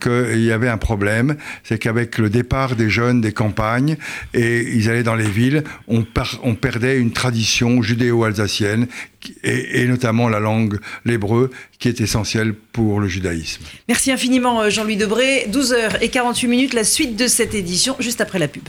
qu'il 0.01 0.43
y 0.43 0.51
avait 0.51 0.69
un 0.69 0.79
problème, 0.79 1.37
c'est 1.63 1.79
qu'avec 1.79 2.19
le 2.19 2.31
départ 2.31 2.75
des 2.75 2.91
jeunes 2.91 3.21
des 3.21 3.33
campagnes 3.33 3.97
et 4.35 4.61
ils 4.61 4.91
allaient 4.91 5.03
dans 5.03 5.15
les 5.15 5.29
villes, 5.29 5.65
on, 5.87 6.05
perdait 6.55 6.99
une 6.99 7.13
tradition 7.13 7.83
judéo-alsacienne 7.83 8.87
et, 9.45 9.83
et, 9.83 9.87
notamment 9.87 10.29
la 10.29 10.41
langue 10.41 10.79
l'hébreu 11.05 11.51
qui 11.79 11.89
est 11.89 12.01
essentielle 12.01 12.55
pour 12.55 13.01
le 13.01 13.09
judaïsme. 13.09 13.63
Merci 13.89 14.11
infiniment 14.11 14.69
Jean-Louis 14.69 14.97
Debré. 14.97 15.47
12h48 15.51 16.47
minutes, 16.49 16.75
la 16.75 16.85
suite 16.85 17.17
de 17.17 17.27
cette 17.27 17.55
édition 17.55 17.97
juste 18.01 18.21
après 18.21 18.39
la 18.39 18.49
pub. 18.49 18.65